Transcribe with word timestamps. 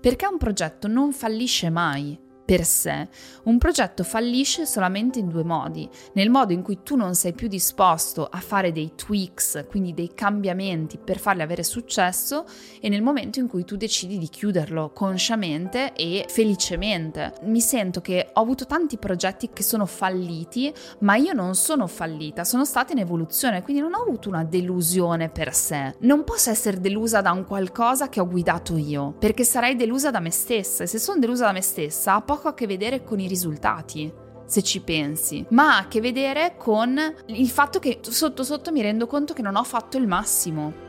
Perché 0.00 0.26
un 0.26 0.38
progetto 0.38 0.88
non 0.88 1.12
fallisce 1.12 1.70
mai 1.70 2.18
per 2.50 2.64
sé. 2.64 3.06
Un 3.44 3.58
progetto 3.58 4.02
fallisce 4.02 4.66
solamente 4.66 5.20
in 5.20 5.28
due 5.28 5.44
modi, 5.44 5.88
nel 6.14 6.30
modo 6.30 6.52
in 6.52 6.62
cui 6.62 6.80
tu 6.82 6.96
non 6.96 7.14
sei 7.14 7.32
più 7.32 7.46
disposto 7.46 8.26
a 8.26 8.40
fare 8.40 8.72
dei 8.72 8.94
tweaks, 8.96 9.66
quindi 9.68 9.94
dei 9.94 10.10
cambiamenti 10.14 10.98
per 10.98 11.20
farli 11.20 11.42
avere 11.42 11.62
successo 11.62 12.44
e 12.80 12.88
nel 12.88 13.02
momento 13.02 13.38
in 13.38 13.46
cui 13.46 13.64
tu 13.64 13.76
decidi 13.76 14.18
di 14.18 14.28
chiuderlo 14.28 14.90
consciamente 14.92 15.92
e 15.92 16.26
felicemente. 16.28 17.34
Mi 17.42 17.60
sento 17.60 18.00
che 18.00 18.30
ho 18.32 18.40
avuto 18.40 18.66
tanti 18.66 18.98
progetti 18.98 19.50
che 19.52 19.62
sono 19.62 19.86
falliti, 19.86 20.74
ma 21.00 21.14
io 21.14 21.34
non 21.34 21.54
sono 21.54 21.86
fallita, 21.86 22.42
sono 22.42 22.64
stata 22.64 22.90
in 22.90 22.98
evoluzione, 22.98 23.62
quindi 23.62 23.80
non 23.80 23.94
ho 23.94 24.02
avuto 24.02 24.28
una 24.28 24.42
delusione 24.42 25.28
per 25.28 25.54
sé. 25.54 25.94
Non 26.00 26.24
posso 26.24 26.50
essere 26.50 26.80
delusa 26.80 27.20
da 27.20 27.30
un 27.30 27.44
qualcosa 27.44 28.08
che 28.08 28.18
ho 28.18 28.26
guidato 28.26 28.76
io, 28.76 29.14
perché 29.20 29.44
sarei 29.44 29.76
delusa 29.76 30.10
da 30.10 30.18
me 30.18 30.32
stessa 30.32 30.82
e 30.82 30.88
se 30.88 30.98
sono 30.98 31.20
delusa 31.20 31.44
da 31.44 31.52
me 31.52 31.62
stessa, 31.62 32.20
poco 32.20 32.38
poco 32.40 32.48
a 32.48 32.54
che 32.54 32.66
vedere 32.66 33.04
con 33.04 33.20
i 33.20 33.28
risultati 33.28 34.10
se 34.46 34.62
ci 34.62 34.80
pensi, 34.80 35.44
ma 35.50 35.76
ha 35.76 35.78
a 35.80 35.88
che 35.88 36.00
vedere 36.00 36.54
con 36.56 36.98
il 37.26 37.48
fatto 37.50 37.78
che 37.78 37.98
sotto 38.00 38.42
sotto 38.42 38.72
mi 38.72 38.80
rendo 38.80 39.06
conto 39.06 39.34
che 39.34 39.42
non 39.42 39.56
ho 39.56 39.62
fatto 39.62 39.98
il 39.98 40.08
massimo. 40.08 40.88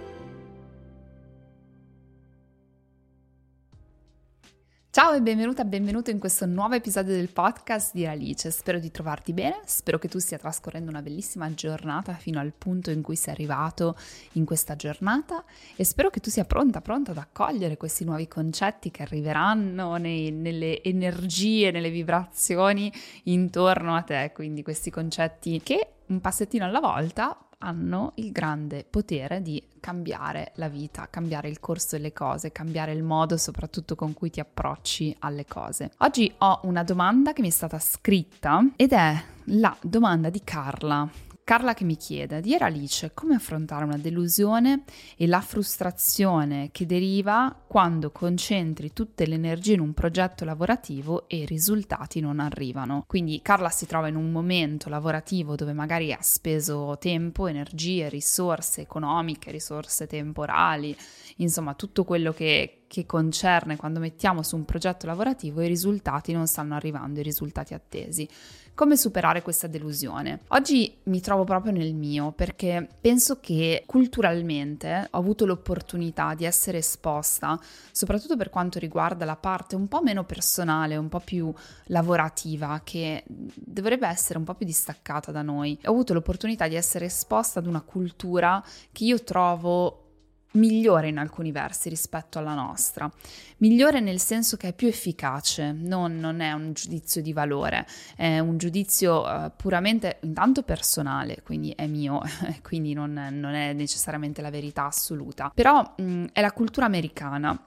Ciao 5.01 5.13
e 5.13 5.21
benvenuta, 5.23 5.65
benvenuto 5.65 6.11
in 6.11 6.19
questo 6.19 6.45
nuovo 6.45 6.75
episodio 6.75 7.15
del 7.15 7.31
podcast 7.31 7.91
di 7.91 8.05
Alice. 8.05 8.51
Spero 8.51 8.77
di 8.77 8.91
trovarti 8.91 9.33
bene, 9.33 9.61
spero 9.65 9.97
che 9.97 10.07
tu 10.07 10.19
stia 10.19 10.37
trascorrendo 10.37 10.91
una 10.91 11.01
bellissima 11.01 11.51
giornata 11.55 12.13
fino 12.13 12.39
al 12.39 12.53
punto 12.55 12.91
in 12.91 13.01
cui 13.01 13.15
sei 13.15 13.33
arrivato 13.33 13.97
in 14.33 14.45
questa 14.45 14.75
giornata 14.75 15.43
e 15.75 15.83
spero 15.85 16.11
che 16.11 16.19
tu 16.19 16.29
sia 16.29 16.45
pronta, 16.45 16.81
pronta 16.81 17.09
ad 17.09 17.17
accogliere 17.17 17.77
questi 17.77 18.05
nuovi 18.05 18.27
concetti 18.27 18.91
che 18.91 19.01
arriveranno 19.01 19.95
nei, 19.95 20.29
nelle 20.29 20.83
energie, 20.83 21.71
nelle 21.71 21.89
vibrazioni 21.89 22.93
intorno 23.23 23.95
a 23.95 24.03
te, 24.03 24.29
quindi 24.35 24.61
questi 24.61 24.91
concetti 24.91 25.61
che 25.63 25.93
un 26.09 26.21
passettino 26.21 26.63
alla 26.63 26.79
volta 26.79 27.35
hanno 27.61 28.11
il 28.15 28.31
grande 28.31 28.85
potere 28.87 29.41
di 29.41 29.61
cambiare 29.79 30.51
la 30.55 30.67
vita, 30.67 31.07
cambiare 31.09 31.49
il 31.49 31.59
corso 31.59 31.95
delle 31.95 32.13
cose, 32.13 32.51
cambiare 32.51 32.91
il 32.91 33.03
modo 33.03 33.37
soprattutto 33.37 33.95
con 33.95 34.13
cui 34.13 34.29
ti 34.29 34.39
approcci 34.39 35.15
alle 35.19 35.45
cose. 35.45 35.91
Oggi 35.99 36.31
ho 36.39 36.59
una 36.63 36.83
domanda 36.83 37.33
che 37.33 37.41
mi 37.41 37.47
è 37.47 37.51
stata 37.51 37.79
scritta 37.79 38.63
ed 38.75 38.91
è 38.91 39.23
la 39.45 39.75
domanda 39.81 40.29
di 40.29 40.41
Carla. 40.43 41.09
Carla 41.43 41.73
che 41.73 41.83
mi 41.83 41.97
chiede, 41.97 42.39
Diera 42.39 42.67
Alice, 42.67 43.11
come 43.13 43.35
affrontare 43.35 43.83
una 43.83 43.97
delusione 43.97 44.83
e 45.17 45.27
la 45.27 45.41
frustrazione 45.41 46.69
che 46.71 46.85
deriva 46.85 47.53
quando 47.67 48.11
concentri 48.11 48.93
tutte 48.93 49.25
le 49.25 49.35
energie 49.35 49.73
in 49.73 49.79
un 49.79 49.93
progetto 49.93 50.45
lavorativo 50.45 51.27
e 51.27 51.39
i 51.39 51.45
risultati 51.45 52.19
non 52.19 52.39
arrivano. 52.39 53.03
Quindi 53.07 53.41
Carla 53.41 53.69
si 53.69 53.85
trova 53.85 54.07
in 54.07 54.15
un 54.15 54.31
momento 54.31 54.87
lavorativo 54.87 55.55
dove 55.55 55.73
magari 55.73 56.13
ha 56.13 56.21
speso 56.21 56.97
tempo, 56.99 57.47
energie, 57.47 58.07
risorse 58.07 58.81
economiche, 58.81 59.51
risorse 59.51 60.07
temporali, 60.07 60.95
insomma 61.37 61.73
tutto 61.73 62.03
quello 62.03 62.31
che, 62.31 62.83
che 62.87 63.05
concerne 63.05 63.77
quando 63.77 63.99
mettiamo 63.99 64.43
su 64.43 64.55
un 64.55 64.63
progetto 64.63 65.05
lavorativo 65.07 65.61
i 65.61 65.67
risultati 65.67 66.33
non 66.33 66.45
stanno 66.45 66.75
arrivando, 66.75 67.19
i 67.19 67.23
risultati 67.23 67.73
attesi. 67.73 68.29
Come 68.73 68.95
superare 68.95 69.41
questa 69.41 69.67
delusione? 69.67 70.41
Oggi 70.49 70.97
mi 71.03 71.19
trovo 71.19 71.43
proprio 71.43 71.71
nel 71.71 71.93
mio 71.93 72.31
perché 72.31 72.87
penso 72.99 73.39
che 73.39 73.83
culturalmente 73.85 75.07
ho 75.11 75.17
avuto 75.17 75.45
l'opportunità 75.45 76.33
di 76.33 76.45
essere 76.45 76.79
esposta, 76.79 77.59
soprattutto 77.91 78.37
per 78.37 78.49
quanto 78.49 78.79
riguarda 78.79 79.25
la 79.25 79.35
parte 79.35 79.75
un 79.75 79.87
po' 79.87 80.01
meno 80.01 80.23
personale, 80.23 80.95
un 80.95 81.09
po' 81.09 81.19
più 81.19 81.53
lavorativa, 81.87 82.81
che 82.83 83.23
dovrebbe 83.27 84.07
essere 84.07 84.39
un 84.39 84.45
po' 84.45 84.55
più 84.55 84.65
distaccata 84.65 85.31
da 85.31 85.41
noi. 85.41 85.77
Ho 85.85 85.91
avuto 85.91 86.13
l'opportunità 86.13 86.67
di 86.67 86.75
essere 86.75 87.05
esposta 87.05 87.59
ad 87.59 87.67
una 87.67 87.81
cultura 87.81 88.63
che 88.91 89.03
io 89.03 89.21
trovo 89.23 90.10
migliore 90.53 91.09
in 91.09 91.17
alcuni 91.17 91.51
versi 91.51 91.89
rispetto 91.89 92.39
alla 92.39 92.53
nostra, 92.53 93.11
migliore 93.57 93.99
nel 93.99 94.19
senso 94.19 94.57
che 94.57 94.69
è 94.69 94.73
più 94.73 94.87
efficace, 94.87 95.71
non, 95.71 96.19
non 96.19 96.39
è 96.39 96.51
un 96.51 96.73
giudizio 96.73 97.21
di 97.21 97.33
valore, 97.33 97.85
è 98.15 98.39
un 98.39 98.57
giudizio 98.57 99.23
uh, 99.23 99.51
puramente 99.55 100.17
intanto 100.21 100.63
personale, 100.63 101.41
quindi 101.43 101.73
è 101.75 101.87
mio, 101.87 102.21
quindi 102.61 102.93
non, 102.93 103.13
non, 103.31 103.53
è 103.53 103.73
necessariamente 103.73 104.41
la 104.41 104.49
verità 104.49 104.85
assoluta, 104.85 105.51
però 105.53 105.93
mh, 105.97 106.25
è 106.33 106.41
la 106.41 106.51
cultura 106.51 106.85
americana 106.85 107.57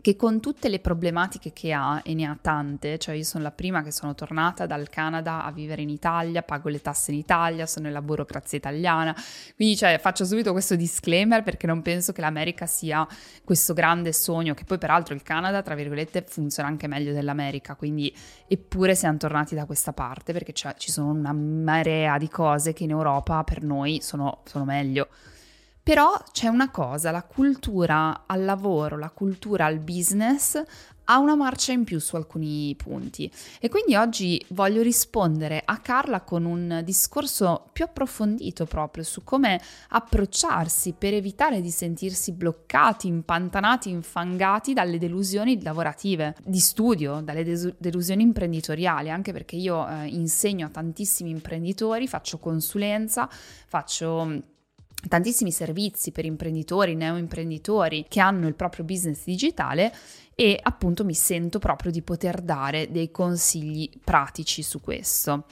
che 0.00 0.16
con 0.16 0.40
tutte 0.40 0.68
le 0.68 0.78
problematiche 0.78 1.52
che 1.52 1.72
ha, 1.72 2.00
e 2.04 2.14
ne 2.14 2.24
ha 2.24 2.38
tante, 2.40 2.98
cioè 2.98 3.16
io 3.16 3.24
sono 3.24 3.42
la 3.42 3.50
prima 3.50 3.82
che 3.82 3.90
sono 3.90 4.14
tornata 4.14 4.64
dal 4.64 4.88
Canada 4.88 5.44
a 5.44 5.50
vivere 5.50 5.82
in 5.82 5.90
Italia, 5.90 6.42
pago 6.42 6.68
le 6.68 6.80
tasse 6.80 7.10
in 7.10 7.18
Italia, 7.18 7.66
sono 7.66 7.86
nella 7.86 8.00
burocrazia 8.00 8.58
italiana, 8.58 9.14
quindi 9.56 9.76
cioè, 9.76 9.98
faccio 10.00 10.24
subito 10.24 10.52
questo 10.52 10.76
disclaimer 10.76 11.42
perché 11.42 11.66
non 11.66 11.82
penso 11.82 12.12
che 12.12 12.20
l'America 12.20 12.66
sia 12.66 13.06
questo 13.44 13.74
grande 13.74 14.12
sogno, 14.12 14.54
che 14.54 14.64
poi 14.64 14.78
peraltro 14.78 15.14
il 15.14 15.22
Canada, 15.22 15.62
tra 15.62 15.74
virgolette, 15.74 16.24
funziona 16.26 16.68
anche 16.68 16.86
meglio 16.86 17.12
dell'America, 17.12 17.74
quindi 17.74 18.14
eppure 18.46 18.94
siamo 18.94 19.18
tornati 19.18 19.54
da 19.54 19.66
questa 19.66 19.92
parte 19.92 20.32
perché 20.32 20.52
ci 20.52 20.90
sono 20.90 21.10
una 21.10 21.32
marea 21.32 22.18
di 22.18 22.28
cose 22.28 22.72
che 22.72 22.84
in 22.84 22.90
Europa 22.90 23.42
per 23.42 23.62
noi 23.62 24.00
sono, 24.00 24.42
sono 24.44 24.64
meglio. 24.64 25.08
Però 25.88 26.22
c'è 26.32 26.48
una 26.48 26.70
cosa, 26.70 27.10
la 27.10 27.22
cultura 27.22 28.24
al 28.26 28.44
lavoro, 28.44 28.98
la 28.98 29.08
cultura 29.08 29.64
al 29.64 29.78
business 29.78 30.62
ha 31.04 31.18
una 31.18 31.34
marcia 31.34 31.72
in 31.72 31.84
più 31.84 31.98
su 31.98 32.14
alcuni 32.14 32.74
punti. 32.76 33.32
E 33.58 33.70
quindi 33.70 33.96
oggi 33.96 34.44
voglio 34.48 34.82
rispondere 34.82 35.62
a 35.64 35.78
Carla 35.78 36.20
con 36.20 36.44
un 36.44 36.82
discorso 36.84 37.70
più 37.72 37.86
approfondito 37.86 38.66
proprio 38.66 39.02
su 39.02 39.24
come 39.24 39.58
approcciarsi 39.88 40.92
per 40.92 41.14
evitare 41.14 41.62
di 41.62 41.70
sentirsi 41.70 42.32
bloccati, 42.32 43.06
impantanati, 43.06 43.88
infangati 43.88 44.74
dalle 44.74 44.98
delusioni 44.98 45.62
lavorative, 45.62 46.36
di 46.44 46.58
studio, 46.58 47.22
dalle 47.22 47.44
des- 47.44 47.74
delusioni 47.78 48.22
imprenditoriali, 48.24 49.08
anche 49.08 49.32
perché 49.32 49.56
io 49.56 49.88
eh, 49.88 50.04
insegno 50.08 50.66
a 50.66 50.68
tantissimi 50.68 51.30
imprenditori, 51.30 52.06
faccio 52.06 52.36
consulenza, 52.36 53.26
faccio 53.66 54.56
tantissimi 55.06 55.52
servizi 55.52 56.10
per 56.10 56.24
imprenditori, 56.24 56.94
neoimprenditori 56.94 58.06
che 58.08 58.20
hanno 58.20 58.48
il 58.48 58.54
proprio 58.54 58.84
business 58.84 59.22
digitale 59.24 59.94
e 60.34 60.58
appunto 60.60 61.04
mi 61.04 61.14
sento 61.14 61.58
proprio 61.58 61.92
di 61.92 62.02
poter 62.02 62.40
dare 62.40 62.90
dei 62.90 63.10
consigli 63.10 63.90
pratici 64.02 64.62
su 64.62 64.80
questo. 64.80 65.46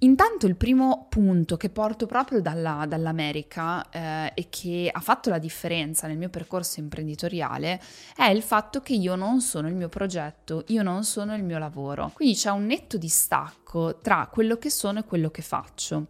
Intanto 0.00 0.46
il 0.46 0.56
primo 0.56 1.06
punto 1.08 1.56
che 1.56 1.70
porto 1.70 2.04
proprio 2.04 2.42
dalla, 2.42 2.84
dall'America 2.86 3.88
eh, 3.88 4.32
e 4.34 4.48
che 4.50 4.90
ha 4.92 5.00
fatto 5.00 5.30
la 5.30 5.38
differenza 5.38 6.06
nel 6.06 6.18
mio 6.18 6.28
percorso 6.28 6.80
imprenditoriale 6.80 7.80
è 8.14 8.26
il 8.26 8.42
fatto 8.42 8.82
che 8.82 8.92
io 8.92 9.14
non 9.14 9.40
sono 9.40 9.68
il 9.68 9.74
mio 9.74 9.88
progetto, 9.88 10.64
io 10.66 10.82
non 10.82 11.04
sono 11.04 11.34
il 11.34 11.44
mio 11.44 11.56
lavoro. 11.56 12.10
Quindi 12.12 12.34
c'è 12.34 12.50
un 12.50 12.66
netto 12.66 12.98
distacco 12.98 13.98
tra 14.02 14.28
quello 14.30 14.58
che 14.58 14.68
sono 14.68 14.98
e 14.98 15.04
quello 15.04 15.30
che 15.30 15.40
faccio. 15.40 16.08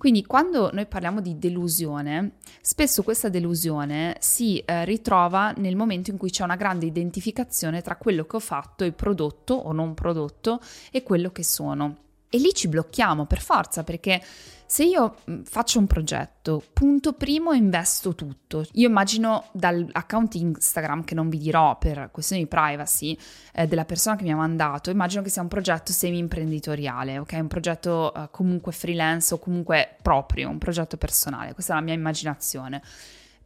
Quindi 0.00 0.24
quando 0.24 0.70
noi 0.72 0.86
parliamo 0.86 1.20
di 1.20 1.38
delusione, 1.38 2.36
spesso 2.62 3.02
questa 3.02 3.28
delusione 3.28 4.16
si 4.18 4.56
eh, 4.56 4.86
ritrova 4.86 5.52
nel 5.58 5.76
momento 5.76 6.10
in 6.10 6.16
cui 6.16 6.30
c'è 6.30 6.42
una 6.42 6.56
grande 6.56 6.86
identificazione 6.86 7.82
tra 7.82 7.96
quello 7.96 8.24
che 8.24 8.36
ho 8.36 8.40
fatto, 8.40 8.84
il 8.84 8.94
prodotto 8.94 9.52
o 9.52 9.72
non 9.72 9.92
prodotto, 9.92 10.58
e 10.90 11.02
quello 11.02 11.30
che 11.32 11.44
sono. 11.44 12.09
E 12.32 12.38
lì 12.38 12.54
ci 12.54 12.68
blocchiamo 12.68 13.26
per 13.26 13.40
forza 13.40 13.82
perché 13.82 14.22
se 14.70 14.84
io 14.84 15.16
faccio 15.42 15.80
un 15.80 15.88
progetto, 15.88 16.62
punto 16.72 17.14
primo 17.14 17.52
investo 17.52 18.14
tutto. 18.14 18.64
Io 18.74 18.86
immagino 18.86 19.48
dall'account 19.50 20.36
Instagram 20.36 21.02
che 21.02 21.16
non 21.16 21.28
vi 21.28 21.38
dirò 21.38 21.76
per 21.76 22.10
questioni 22.12 22.42
di 22.42 22.48
privacy 22.48 23.18
eh, 23.52 23.66
della 23.66 23.84
persona 23.84 24.14
che 24.14 24.22
mi 24.22 24.30
ha 24.30 24.36
mandato, 24.36 24.90
immagino 24.90 25.22
che 25.22 25.28
sia 25.28 25.42
un 25.42 25.48
progetto 25.48 25.90
semi-imprenditoriale, 25.90 27.18
ok? 27.18 27.32
Un 27.32 27.48
progetto 27.48 28.14
eh, 28.14 28.28
comunque 28.30 28.70
freelance 28.70 29.34
o 29.34 29.40
comunque 29.40 29.96
proprio, 30.00 30.48
un 30.48 30.58
progetto 30.58 30.96
personale. 30.96 31.52
Questa 31.52 31.72
è 31.72 31.74
la 31.74 31.82
mia 31.82 31.94
immaginazione 31.94 32.80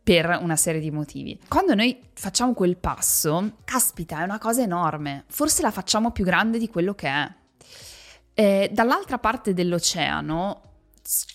per 0.02 0.38
una 0.42 0.56
serie 0.56 0.82
di 0.82 0.90
motivi. 0.90 1.40
Quando 1.48 1.74
noi 1.74 1.98
facciamo 2.12 2.52
quel 2.52 2.76
passo, 2.76 3.52
caspita, 3.64 4.20
è 4.20 4.24
una 4.24 4.38
cosa 4.38 4.60
enorme. 4.60 5.24
Forse 5.28 5.62
la 5.62 5.70
facciamo 5.70 6.10
più 6.10 6.22
grande 6.22 6.58
di 6.58 6.68
quello 6.68 6.94
che 6.94 7.08
è. 7.08 7.32
Eh, 8.34 8.68
dall'altra 8.72 9.18
parte 9.18 9.54
dell'oceano 9.54 10.62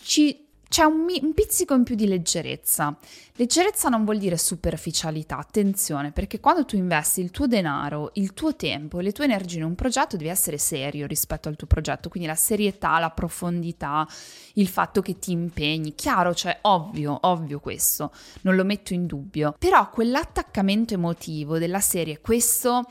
ci, 0.04 0.48
c'è 0.68 0.84
un, 0.84 1.08
un, 1.22 1.34
pizzico 1.34 1.74
in 1.74 1.84
più 1.84 1.96
di 1.96 2.08
leggerezza. 2.08 2.98
Leggerezza 3.40 3.88
non 3.88 4.04
vuol 4.04 4.18
dire 4.18 4.38
superficialità, 4.38 5.38
attenzione, 5.38 6.12
perché 6.12 6.42
quando 6.42 6.66
tu 6.66 6.76
investi 6.76 7.22
il 7.22 7.32
tuo 7.32 7.48
denaro, 7.48 8.10
il 8.16 8.34
tuo 8.34 8.54
tempo, 8.58 9.00
le 9.00 9.14
tue 9.14 9.24
energie 9.24 9.60
in 9.60 9.64
un 9.64 9.76
progetto, 9.76 10.18
devi 10.18 10.28
essere 10.28 10.58
serio 10.58 11.08
rispetto 11.08 11.48
al 11.48 11.56
tuo 11.56 11.66
progetto, 11.66 12.10
quindi 12.10 12.28
la 12.28 12.36
serietà, 12.36 13.00
la 13.00 13.12
profondità, 13.12 14.06
il 14.56 14.68
fatto 14.68 15.02
che 15.02 15.20
ti 15.20 15.32
impegni, 15.32 15.96
chiaro, 15.96 16.34
cioè 16.34 16.58
ovvio, 16.64 17.18
ovvio 17.22 17.62
questo, 17.62 18.12
non 18.42 18.58
lo 18.58 18.66
metto 18.66 18.94
in 18.94 19.06
dubbio, 19.06 19.56
però 19.58 19.90
quell'attaccamento 19.90 20.96
emotivo 20.96 21.58
della 21.60 21.80
serie, 21.80 22.20
questo 22.20 22.84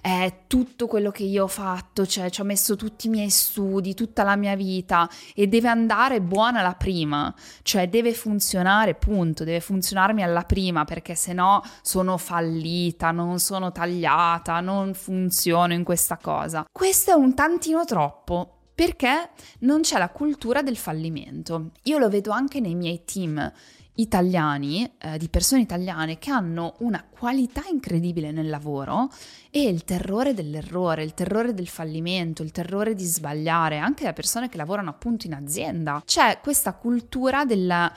è 0.00 0.42
tutto 0.46 0.86
quello 0.86 1.10
che 1.10 1.24
io 1.24 1.44
ho 1.44 1.48
fatto, 1.48 2.06
cioè 2.06 2.30
ci 2.30 2.40
ho 2.40 2.44
messo 2.44 2.76
tutti 2.76 3.08
i 3.08 3.10
miei 3.10 3.30
studi, 3.30 3.94
tutta 3.94 4.22
la 4.22 4.36
mia 4.36 4.54
vita 4.54 5.10
e 5.34 5.48
deve 5.48 5.66
andare 5.66 6.20
buona 6.20 6.62
la 6.62 6.74
prima, 6.74 7.34
cioè 7.62 7.88
deve 7.88 8.14
funzionare, 8.14 8.94
punto, 8.94 9.42
deve 9.42 9.58
funzionarmi 9.96 10.22
alla 10.22 10.42
prima 10.42 10.84
perché 10.84 11.14
se 11.14 11.32
no 11.32 11.62
sono 11.80 12.18
fallita, 12.18 13.10
non 13.12 13.38
sono 13.38 13.72
tagliata, 13.72 14.60
non 14.60 14.92
funziono 14.92 15.72
in 15.72 15.84
questa 15.84 16.18
cosa. 16.18 16.66
Questo 16.70 17.12
è 17.12 17.14
un 17.14 17.34
tantino 17.34 17.84
troppo 17.84 18.50
perché 18.74 19.30
non 19.60 19.80
c'è 19.80 19.98
la 19.98 20.10
cultura 20.10 20.62
del 20.62 20.76
fallimento. 20.76 21.70
Io 21.84 21.96
lo 21.96 22.10
vedo 22.10 22.30
anche 22.30 22.60
nei 22.60 22.74
miei 22.74 23.04
team 23.06 23.50
italiani, 23.98 24.92
eh, 24.98 25.16
di 25.16 25.30
persone 25.30 25.62
italiane 25.62 26.18
che 26.18 26.30
hanno 26.30 26.74
una 26.80 27.02
qualità 27.08 27.62
incredibile 27.70 28.30
nel 28.30 28.50
lavoro 28.50 29.08
e 29.50 29.62
il 29.62 29.84
terrore 29.84 30.34
dell'errore, 30.34 31.02
il 31.02 31.14
terrore 31.14 31.54
del 31.54 31.68
fallimento, 31.68 32.42
il 32.42 32.50
terrore 32.50 32.94
di 32.94 33.04
sbagliare, 33.04 33.78
anche 33.78 34.04
da 34.04 34.12
persone 34.12 34.50
che 34.50 34.58
lavorano 34.58 34.90
appunto 34.90 35.26
in 35.26 35.32
azienda. 35.32 36.02
C'è 36.04 36.40
questa 36.42 36.74
cultura 36.74 37.46
della 37.46 37.90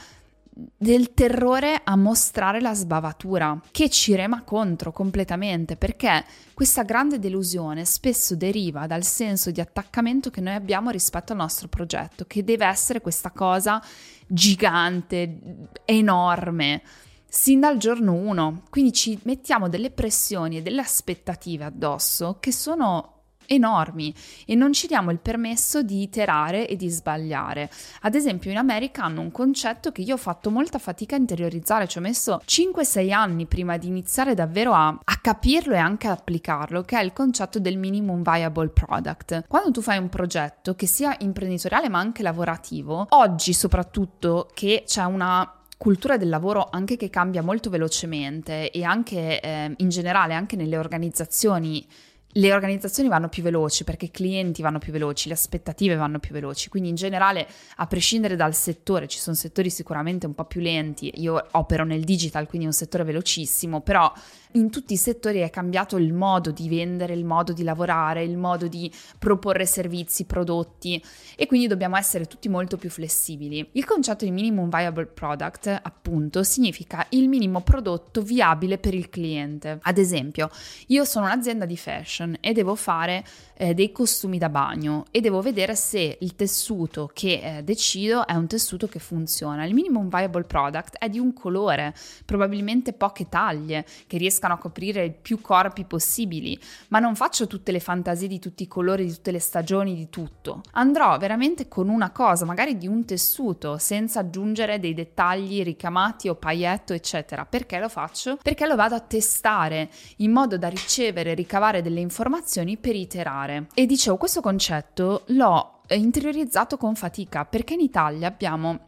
del 0.78 1.14
terrore 1.14 1.82
a 1.84 1.96
mostrare 1.96 2.62
la 2.62 2.74
sbavatura, 2.74 3.60
che 3.72 3.90
ci 3.90 4.16
rema 4.16 4.44
contro 4.44 4.92
completamente, 4.92 5.76
perché 5.76 6.26
questa 6.54 6.84
grande 6.84 7.20
delusione 7.20 7.86
spesso 7.86 8.36
deriva 8.36 8.88
dal 8.88 9.04
senso 9.04 9.52
di 9.52 9.62
attaccamento 9.62 10.30
che 10.30 10.42
noi 10.42 10.56
abbiamo 10.56 10.90
rispetto 10.90 11.34
al 11.34 11.40
nostro 11.40 11.68
progetto, 11.68 12.26
che 12.26 12.44
deve 12.44 12.66
essere 12.66 13.02
questa 13.02 13.32
cosa 13.32 13.82
gigante, 14.28 15.40
enorme, 15.86 16.82
sin 17.28 17.60
dal 17.60 17.78
giorno 17.78 18.14
1. 18.14 18.64
Quindi 18.70 18.92
ci 18.92 19.20
mettiamo 19.24 19.70
delle 19.70 19.92
pressioni 19.92 20.58
e 20.58 20.62
delle 20.62 20.82
aspettative 20.82 21.66
addosso 21.66 22.38
che 22.40 22.52
sono 22.52 23.19
enormi 23.50 24.14
e 24.46 24.56
non 24.56 24.72
ci 24.72 24.88
diamo 24.88 25.12
il 25.12 25.20
permesso 25.20 25.82
di 25.82 26.02
iterare 26.02 26.68
e 26.68 26.76
di 26.76 26.88
sbagliare. 26.90 27.70
Ad 28.02 28.16
esempio 28.16 28.52
in 28.52 28.58
America 28.58 29.04
hanno 29.04 29.22
un 29.22 29.32
concetto 29.32 29.92
che 29.92 30.02
io 30.02 30.14
ho 30.14 30.18
fatto 30.18 30.52
molta 30.52 30.78
fatica 30.78 31.16
a 31.16 31.20
interiorizzare, 31.20 31.88
ci 31.88 31.98
ho 31.98 32.02
messo 32.02 32.42
5-6 32.46 33.12
anni 33.12 33.46
prima 33.46 33.78
di 33.78 33.88
iniziare 33.88 34.34
davvero 34.34 34.74
a, 34.74 34.88
a 34.88 35.18
capirlo 35.22 35.74
e 35.74 35.78
anche 35.78 36.08
a 36.08 36.12
applicarlo, 36.12 36.84
che 36.84 36.98
è 36.98 37.04
il 37.04 37.14
concetto 37.14 37.60
del 37.60 37.78
minimum 37.78 38.22
viable 38.24 38.70
product. 38.70 39.46
Quando 39.48 39.72
tu 39.72 39.82
fai 39.82 39.98
un 39.98 40.10
progetto 40.10 40.76
che 40.76 40.86
sia 40.86 41.16
imprenditoriale 41.20 41.90
ma 41.90 42.00
anche 42.00 42.24
lavorativo, 42.24 43.08
oggi 43.10 43.54
soprattutto 43.54 44.50
che 44.54 44.84
c'è 44.86 45.04
una 45.04 45.54
cultura 45.80 46.18
del 46.18 46.28
lavoro 46.28 46.68
anche 46.70 46.98
che 46.98 47.10
cambia 47.10 47.42
molto 47.42 47.70
velocemente 47.70 48.70
e 48.70 48.84
anche 48.84 49.40
eh, 49.40 49.74
in 49.78 49.88
generale 49.88 50.34
anche 50.34 50.58
nelle 50.58 50.78
organizzazioni 50.78 51.88
le 52.34 52.54
organizzazioni 52.54 53.10
vanno 53.10 53.28
più 53.28 53.42
veloci 53.42 53.84
perché 53.84 54.06
i 54.06 54.12
clienti 54.12 54.62
vanno 54.62 54.78
più 54.78 54.92
veloci, 54.92 55.28
le 55.28 55.34
aspettative 55.34 55.96
vanno 55.96 56.20
più 56.20 56.32
veloci, 56.32 56.70
quindi 56.70 56.90
in 56.90 56.96
generale 56.96 57.48
a 57.78 57.88
prescindere 57.88 58.36
dal 58.36 58.54
settore, 58.54 59.08
ci 59.08 59.20
sono 59.20 59.36
settori 59.36 59.70
sicuramente 59.70 60.28
un 60.28 60.36
po' 60.36 60.46
più 60.46 60.62
lenti, 60.62 61.12
io 61.16 61.44
opero 61.52 61.86
nel 61.86 62.04
digital 62.04 62.46
quindi 62.48 62.66
è 62.66 62.70
un 62.70 62.76
settore 62.76 63.04
velocissimo, 63.04 63.82
però 63.82 64.12
in 64.54 64.72
tutti 64.72 64.94
i 64.94 64.98
settori 64.98 65.40
è 65.40 65.50
cambiato 65.52 65.98
il 65.98 66.12
modo 66.12 66.50
di 66.50 66.68
vendere, 66.68 67.14
il 67.14 67.26
modo 67.26 67.54
di 67.54 67.64
lavorare, 67.64 68.24
il 68.24 68.38
modo 68.38 68.68
di 68.68 68.92
proporre 69.20 69.66
servizi, 69.68 70.26
prodotti 70.26 71.02
e 71.36 71.46
quindi 71.46 71.68
dobbiamo 71.68 71.98
essere 71.98 72.26
tutti 72.26 72.50
molto 72.50 72.78
più 72.78 72.90
flessibili. 72.90 73.70
Il 73.74 73.86
concetto 73.86 74.26
di 74.26 74.32
minimum 74.32 74.70
viable 74.70 75.06
product, 75.06 75.68
appunto, 75.68 76.44
significa 76.44 77.06
il 77.10 77.30
minimo 77.30 77.62
prodotto 77.62 78.22
viabile 78.22 78.80
per 78.80 78.96
il 78.96 79.10
cliente. 79.10 79.78
Ad 79.82 79.98
esempio, 80.00 80.50
io 80.88 81.06
sono 81.06 81.26
un'azienda 81.26 81.66
di 81.66 81.78
fashion 81.78 82.36
e 82.40 82.52
devo 82.54 82.74
fare 82.74 83.24
eh, 83.56 83.74
dei 83.76 83.92
costumi 83.92 84.40
da 84.40 84.50
bagno 84.50 85.06
e 85.12 85.22
devo 85.22 85.42
vedere 85.42 85.76
se 85.76 86.18
il 86.20 86.36
tessuto 86.36 87.12
che 87.14 87.58
eh, 87.58 87.64
decido 87.64 88.26
è 88.26 88.34
un 88.34 88.48
tessuto 88.48 88.88
che 88.88 89.00
funziona. 89.00 89.66
Il 89.66 89.74
minimum 89.76 90.10
viable 90.10 90.44
product 90.44 90.98
è 90.98 91.08
di 91.08 91.20
un 91.20 91.34
colore, 91.34 91.94
probabilmente 92.26 92.94
poche 92.94 93.28
taglie 93.30 93.86
che 94.08 94.18
riescano 94.40 94.54
a 94.54 94.58
coprire 94.58 95.10
più 95.12 95.42
corpi 95.42 95.84
possibili, 95.84 96.58
ma 96.90 97.00
non 97.00 97.16
faccio 97.16 97.46
tutte 97.46 97.72
le 97.72 97.80
fantasie 97.80 98.28
di 98.28 98.40
tutti 98.40 98.64
i 98.64 98.68
colori, 98.68 99.06
di 99.06 99.14
tutte 99.14 99.32
le 99.32 99.40
stagioni, 99.40 99.96
di 99.96 100.10
tutto. 100.10 100.62
Andrò 100.72 101.18
veramente 101.18 101.68
con 101.68 101.90
una 101.90 102.12
cosa, 102.12 102.46
magari 102.46 102.78
di 102.78 102.88
un 102.88 103.06
tessuto, 103.06 103.78
senza 103.78 104.22
aggiungere 104.22 104.80
dei 104.80 104.94
dettagli 104.94 105.62
ricamati 105.62 106.30
o 106.30 106.36
paglietto, 106.36 106.94
eccetera. 106.94 107.46
Perché 107.46 107.80
lo 107.80 107.90
faccio? 107.90 108.38
Perché 108.42 108.66
lo 108.66 108.76
vado 108.76 108.96
a 108.96 109.02
testare 109.02 109.90
in 110.18 110.32
modo 110.32 110.58
da 110.58 110.70
ricevere 110.70 111.32
e 111.32 111.36
ricavare 111.36 111.82
delle 111.82 112.00
informazioni 112.00 112.78
per 112.78 112.96
iterare. 112.96 113.68
E 113.74 113.86
dicevo, 113.86 114.18
questo 114.18 114.42
concetto 114.42 115.24
l'ho 115.28 115.82
interiorizzato 115.90 116.78
con 116.78 116.96
fatica 116.96 117.46
perché 117.46 117.74
in 117.74 117.80
Italia 117.80 118.28
abbiamo 118.28 118.88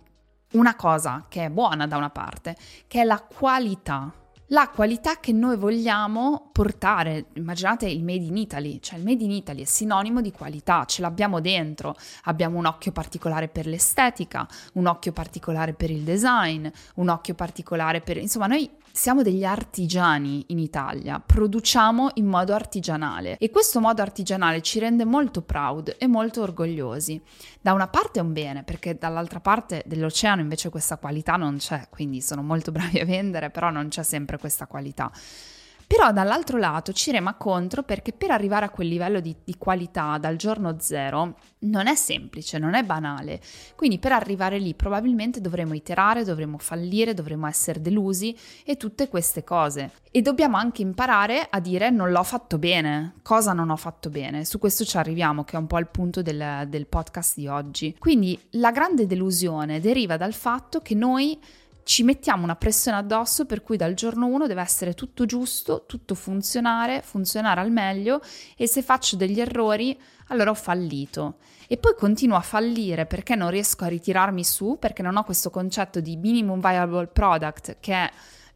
una 0.53 0.75
cosa 0.75 1.25
che 1.27 1.45
è 1.45 1.50
buona 1.50 1.88
da 1.88 1.98
una 1.98 2.09
parte, 2.09 2.56
che 2.88 3.01
è 3.01 3.03
la 3.03 3.21
qualità. 3.21 4.13
La 4.53 4.68
qualità 4.68 5.15
che 5.21 5.31
noi 5.31 5.56
vogliamo 5.56 6.50
portare, 6.51 7.27
immaginate 7.36 7.88
il 7.88 8.03
Made 8.03 8.25
in 8.25 8.36
Italy, 8.36 8.81
cioè 8.81 9.00
il 9.00 9.06
Made 9.06 9.24
in 9.24 9.31
Italy 9.31 9.62
è 9.62 9.65
sinonimo 9.65 10.19
di 10.19 10.33
qualità, 10.33 10.83
ce 10.83 11.01
l'abbiamo 11.01 11.39
dentro, 11.39 11.95
abbiamo 12.24 12.57
un 12.57 12.65
occhio 12.65 12.92
particolare 12.92 13.48
per 13.48 13.65
l'estetica, 13.65 14.45
un 14.74 14.88
occhio 14.88 15.13
particolare 15.13 15.71
per 15.71 15.89
il 15.89 16.01
design, 16.01 16.68
un 16.95 17.07
occhio 17.07 17.33
particolare 17.33 18.01
per... 18.01 18.18
insomma 18.18 18.48
noi 18.48 18.69
siamo 18.92 19.21
degli 19.21 19.45
artigiani 19.45 20.44
in 20.48 20.59
Italia, 20.59 21.21
produciamo 21.25 22.09
in 22.15 22.25
modo 22.25 22.53
artigianale 22.53 23.38
e 23.38 23.50
questo 23.50 23.80
modo 23.80 24.01
artigianale 24.01 24.62
ci 24.62 24.80
rende 24.80 25.06
molto 25.06 25.42
proud 25.42 25.95
e 25.98 26.07
molto 26.07 26.42
orgogliosi. 26.42 27.21
Da 27.62 27.71
una 27.71 27.88
parte 27.88 28.19
è 28.19 28.21
un 28.21 28.33
bene, 28.33 28.63
perché 28.63 28.98
dall'altra 28.98 29.39
parte 29.39 29.83
dell'oceano 29.86 30.42
invece 30.42 30.69
questa 30.69 30.98
qualità 30.98 31.38
non 31.38 31.57
c'è, 31.57 31.88
quindi 31.89 32.19
sono 32.19 32.42
molto 32.42 32.71
bravi 32.71 33.00
a 33.00 33.06
vendere, 33.06 33.50
però 33.50 33.69
non 33.69 33.88
c'è 33.88 34.03
sempre 34.03 34.38
questa 34.41 34.67
qualità. 34.67 35.09
Però 35.91 36.13
dall'altro 36.13 36.57
lato 36.57 36.93
ci 36.93 37.11
rema 37.11 37.33
contro 37.33 37.83
perché 37.83 38.13
per 38.13 38.31
arrivare 38.31 38.63
a 38.63 38.69
quel 38.69 38.88
livello 38.88 39.19
di, 39.19 39.35
di, 39.43 39.57
qualità 39.57 40.17
dal 40.17 40.38
giorno 40.38 40.77
zero 40.79 41.35
non 41.63 41.88
è 41.88 41.95
semplice, 41.95 42.57
non 42.57 42.75
è 42.75 42.83
banale. 42.83 43.41
Quindi 43.75 43.99
per 43.99 44.13
arrivare 44.13 44.57
lì 44.57 44.73
probabilmente 44.73 45.41
dovremo 45.41 45.73
iterare, 45.73 46.23
dovremo 46.23 46.57
fallire, 46.59 47.13
dovremo 47.13 47.45
essere 47.45 47.81
delusi 47.81 48.33
e 48.63 48.77
tutte 48.77 49.09
queste 49.09 49.43
cose. 49.43 49.91
E 50.11 50.21
dobbiamo 50.21 50.55
anche 50.55 50.81
imparare 50.81 51.45
a 51.49 51.59
dire 51.59 51.89
non 51.89 52.09
l'ho 52.09 52.23
fatto 52.23 52.57
bene, 52.57 53.15
cosa 53.21 53.51
non 53.51 53.69
ho 53.69 53.75
fatto 53.75 54.09
bene. 54.09 54.45
Su 54.45 54.60
questo 54.60 54.86
ci 54.86 54.95
arriviamo, 54.95 55.43
che 55.43 55.57
è 55.57 55.60
un 55.60 55.67
po' 55.67 55.77
il 55.77 55.88
punto 55.88 56.21
del, 56.21 56.67
del 56.69 56.88
podcast 56.88 57.36
di 57.36 57.48
oggi. 57.48 57.98
Quindi 58.00 58.39
la 58.51 58.71
grande 58.71 59.07
delusione 59.07 59.81
deriva 59.81 60.15
dal 60.15 60.33
fatto 60.33 60.79
che 60.79 60.95
noi 60.95 61.38
ci 61.83 62.03
mettiamo 62.03 62.43
una 62.43 62.55
pressione 62.55 62.97
addosso 62.97 63.45
per 63.45 63.61
cui 63.63 63.77
dal 63.77 63.93
giorno 63.93 64.27
1 64.27 64.47
deve 64.47 64.61
essere 64.61 64.93
tutto 64.93 65.25
giusto, 65.25 65.85
tutto 65.88 66.15
funzionare, 66.15 67.01
funzionare 67.01 67.61
al 67.61 67.71
meglio 67.71 68.21
e 68.55 68.67
se 68.67 68.81
faccio 68.81 69.15
degli 69.15 69.39
errori 69.39 70.00
allora 70.27 70.51
ho 70.51 70.55
fallito. 70.55 71.38
E 71.67 71.77
poi 71.77 71.95
continuo 71.95 72.38
a 72.38 72.41
fallire 72.41 73.05
perché 73.05 73.35
non 73.35 73.50
riesco 73.50 73.85
a 73.85 73.88
ritirarmi 73.88 74.43
su, 74.43 74.77
perché 74.79 75.01
non 75.01 75.15
ho 75.15 75.23
questo 75.23 75.50
concetto 75.50 76.00
di 76.00 76.17
minimum 76.17 76.59
viable 76.59 77.07
product 77.07 77.77
che 77.79 77.93
è 77.93 78.11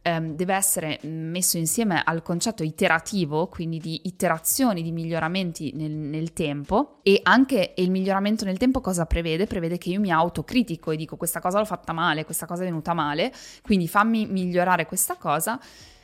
ehm, 0.06 0.36
deve 0.36 0.54
essere 0.54 1.00
messo 1.02 1.58
insieme 1.58 2.00
al 2.04 2.22
concetto 2.22 2.62
iterativo, 2.62 3.48
quindi 3.48 3.78
di 3.78 4.02
iterazioni, 4.04 4.82
di 4.82 4.92
miglioramenti 4.92 5.72
nel, 5.74 5.90
nel 5.90 6.32
tempo 6.32 7.00
e 7.02 7.18
anche 7.24 7.74
il 7.76 7.90
miglioramento 7.90 8.44
nel 8.44 8.56
tempo 8.56 8.80
cosa 8.80 9.04
prevede? 9.04 9.46
Prevede 9.46 9.78
che 9.78 9.90
io 9.90 9.98
mi 9.98 10.12
autocritico 10.12 10.92
e 10.92 10.96
dico 10.96 11.16
questa 11.16 11.40
cosa 11.40 11.58
l'ho 11.58 11.64
fatta 11.64 11.92
male, 11.92 12.24
questa 12.24 12.46
cosa 12.46 12.62
è 12.62 12.66
venuta 12.66 12.94
male, 12.94 13.32
quindi 13.62 13.88
fammi 13.88 14.26
migliorare 14.26 14.86
questa 14.86 15.16
cosa. 15.16 15.58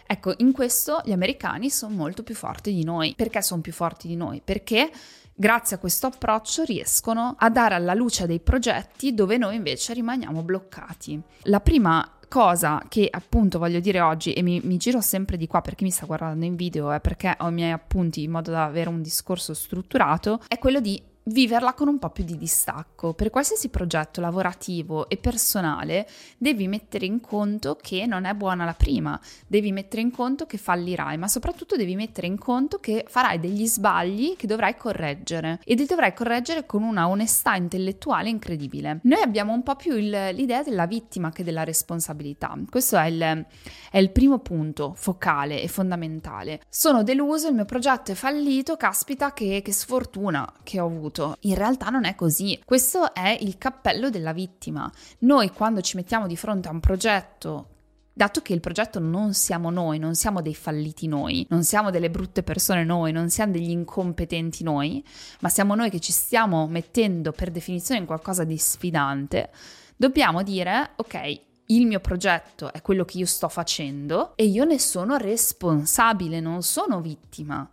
Ecco, 0.05 0.35
in 0.39 0.53
questo 0.53 1.01
gli 1.05 1.13
americani 1.13 1.71
sono 1.71 1.95
molto 1.95 2.25
più 2.25 2.35
forti 2.35 2.75
di 2.75 2.85
noi. 2.85 3.15
Perché 3.17 3.41
sono 3.41 3.61
più 3.61 3.73
forti 3.73 4.09
di 4.09 4.17
noi? 4.17 4.43
Perché 4.45 4.91
grazie 5.33 5.77
a 5.77 5.79
questo 5.79 6.09
approccio 6.09 6.65
riescono 6.65 7.37
a 7.39 7.49
dare 7.49 7.77
alla 7.77 7.95
luce 7.95 8.27
dei 8.27 8.41
progetti 8.41 9.15
dove 9.15 9.39
noi 9.39 9.57
invece 9.57 9.95
rimaniamo 9.95 10.43
bloccati. 10.43 11.19
La 11.45 11.61
prima 11.61 12.07
cosa 12.33 12.83
che 12.89 13.09
appunto 13.11 13.59
voglio 13.59 13.79
dire 13.79 14.01
oggi, 14.01 14.33
e 14.33 14.41
mi, 14.41 14.59
mi, 14.65 14.79
giro 14.79 15.03
sempre 15.03 15.37
di 15.37 15.47
qua 15.47 15.61
perché 15.61 15.85
mi 15.85 15.91
sta 15.91 16.07
guardando 16.07 16.47
in 16.47 16.57
video 16.57 16.91
e 16.91 16.99
perché 16.99 17.37
ho 17.39 17.49
i 17.51 17.53
miei 17.53 17.73
appunti 17.73 18.23
in 18.23 18.31
modo 18.31 18.51
da 18.51 18.65
avere 18.65 18.89
un 18.89 19.03
discorso 19.03 19.53
strutturato, 19.53 20.41
è 20.49 20.59
quello 20.59 20.81
di 20.81 20.99
viverla 21.25 21.75
con 21.75 21.89
un 21.89 21.99
po' 21.99 22.11
più 22.11 22.25
di 22.25 22.37
distacco. 22.37 23.15
Per 23.15 23.31
qualsiasi 23.31 23.69
progetto 23.69 24.21
lavorativo 24.21 25.09
e 25.09 25.17
personale 25.17 26.09
devi 26.39 26.67
mettere 26.67 27.07
in 27.07 27.21
conto 27.21 27.77
che 27.81 28.07
non 28.07 28.25
è 28.25 28.35
buona 28.35 28.65
la 28.65 28.75
prima, 28.75 29.21
devi 29.47 29.73
mettere 29.73 30.03
in 30.03 30.11
conto 30.11 30.47
che 30.47 30.59
fallirai, 30.59 31.17
ma 31.19 31.29
soprattutto 31.29 31.77
devi 31.77 31.95
mettere 31.95 32.27
in 32.27 32.39
conto 32.39 32.79
che 32.79 33.05
farai 33.09 33.39
degli 33.39 33.67
sbagli 33.67 34.37
che 34.37 34.47
dovrai 34.47 34.77
correggere 34.77 35.61
e 35.65 35.75
li 35.75 35.87
dovrai 35.87 36.15
correggere 36.15 36.67
con 36.67 36.83
una 36.83 37.09
onestà 37.09 37.55
intellettuale 37.55 38.29
incredibile. 38.29 39.01
Noi 39.03 39.23
abbiamo 39.23 39.53
un 39.53 39.63
po' 39.63 39.77
più 39.77 39.95
il, 39.95 40.31
l'idea 40.33 40.63
della 40.63 40.87
vittima 40.87 41.31
che 41.31 41.45
della 41.45 41.65
responsabilità. 41.65 42.57
Questo 42.69 42.97
è 42.97 43.07
il, 43.07 43.47
è 43.91 43.99
il 43.99 44.11
primo 44.11 44.39
punto 44.39 44.95
focale 44.97 45.63
e 45.63 45.69
fondamentale. 45.69 46.61
Sono 46.69 47.03
deluso, 47.03 47.49
il 47.49 47.55
mio 47.55 47.65
progetto 47.65 48.13
è 48.13 48.15
fallito, 48.15 48.77
caspita 48.77 49.33
che, 49.33 49.63
che 49.63 49.73
sfortuna 49.73 50.53
che 50.63 50.81
ho 50.81 50.87
avuto 50.87 51.12
avuto. 51.13 51.37
In 51.41 51.55
realtà 51.55 51.91
non 51.91 52.05
è 52.05 52.15
così. 52.15 52.59
Questo 52.65 53.13
è 53.13 53.37
il 53.41 53.59
cappello 53.59 54.11
della 54.11 54.33
vittima. 54.33 54.91
Noi 55.21 55.51
quando 55.51 55.83
ci 55.83 55.97
mettiamo 55.97 56.27
di 56.27 56.37
fronte 56.37 56.69
a 56.69 56.73
un 56.73 56.81
progetto 56.81 57.67
Dato 58.15 58.43
che 58.43 58.53
il 58.53 58.61
progetto 58.61 58.99
non 58.99 59.33
siamo 59.33 59.71
noi, 59.71 59.99
non 59.99 60.15
siamo 60.15 60.43
dei 60.43 60.55
falliti 60.55 61.09
noi, 61.09 61.47
non 61.49 61.65
siamo 61.65 61.89
delle 61.89 62.11
brutte 62.11 62.43
persone 62.43 62.85
noi, 62.85 63.11
non 63.11 63.31
siamo 63.31 63.53
degli 63.53 63.71
incompetenti 63.71 64.63
noi, 64.63 65.03
ma 65.41 65.49
siamo 65.49 65.75
noi 65.75 65.89
che 65.89 65.99
ci 65.99 66.13
stiamo 66.13 66.67
mettendo 66.67 67.33
per 67.33 67.51
definizione 67.51 68.01
in 68.01 68.07
qualcosa 68.07 68.45
di 68.45 68.59
sfidante, 68.59 69.49
dobbiamo 69.97 70.43
dire, 70.43 70.91
ok, 70.97 71.41
il 71.67 71.87
mio 71.87 72.01
progetto 72.01 72.73
è 72.73 72.83
quello 72.83 73.05
che 73.05 73.19
io 73.19 73.27
sto 73.27 73.49
facendo 73.49 74.33
e 74.37 74.45
io 74.45 74.65
ne 74.65 74.79
sono 74.79 75.17
responsabile, 75.17 76.41
non 76.41 76.63
sono 76.63 77.01
vittima. 77.01 77.69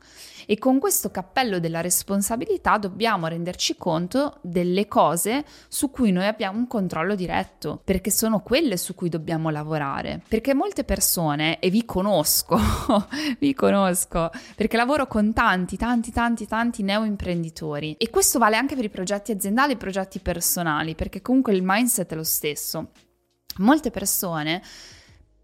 E 0.45 0.57
con 0.57 0.79
questo 0.79 1.11
cappello 1.11 1.59
della 1.59 1.81
responsabilità 1.81 2.77
dobbiamo 2.79 3.27
renderci 3.27 3.75
conto 3.77 4.39
delle 4.41 4.87
cose 4.87 5.45
su 5.67 5.91
cui 5.91 6.11
noi 6.11 6.25
abbiamo 6.25 6.57
un 6.57 6.65
controllo 6.65 7.13
diretto, 7.13 7.79
perché 7.83 8.09
sono 8.09 8.39
quelle 8.41 8.77
su 8.77 8.95
cui 8.95 9.09
dobbiamo 9.09 9.49
lavorare. 9.51 10.21
Perché 10.27 10.55
molte 10.55 10.83
persone, 10.83 11.59
e 11.59 11.69
vi 11.69 11.85
conosco, 11.85 12.57
vi 13.37 13.53
conosco, 13.53 14.31
perché 14.55 14.75
lavoro 14.75 15.05
con 15.05 15.33
tanti, 15.33 15.77
tanti, 15.77 16.11
tanti, 16.11 16.47
tanti 16.47 16.81
neoimprenditori 16.81 17.95
e 17.99 18.09
questo 18.09 18.39
vale 18.39 18.55
anche 18.55 18.75
per 18.75 18.85
i 18.85 18.89
progetti 18.89 19.31
aziendali 19.31 19.73
e 19.73 19.75
i 19.75 19.77
progetti 19.77 20.19
personali, 20.19 20.95
perché 20.95 21.21
comunque 21.21 21.53
il 21.53 21.61
mindset 21.63 22.11
è 22.11 22.15
lo 22.15 22.23
stesso 22.23 22.89
molte 23.57 23.91
persone 23.91 24.61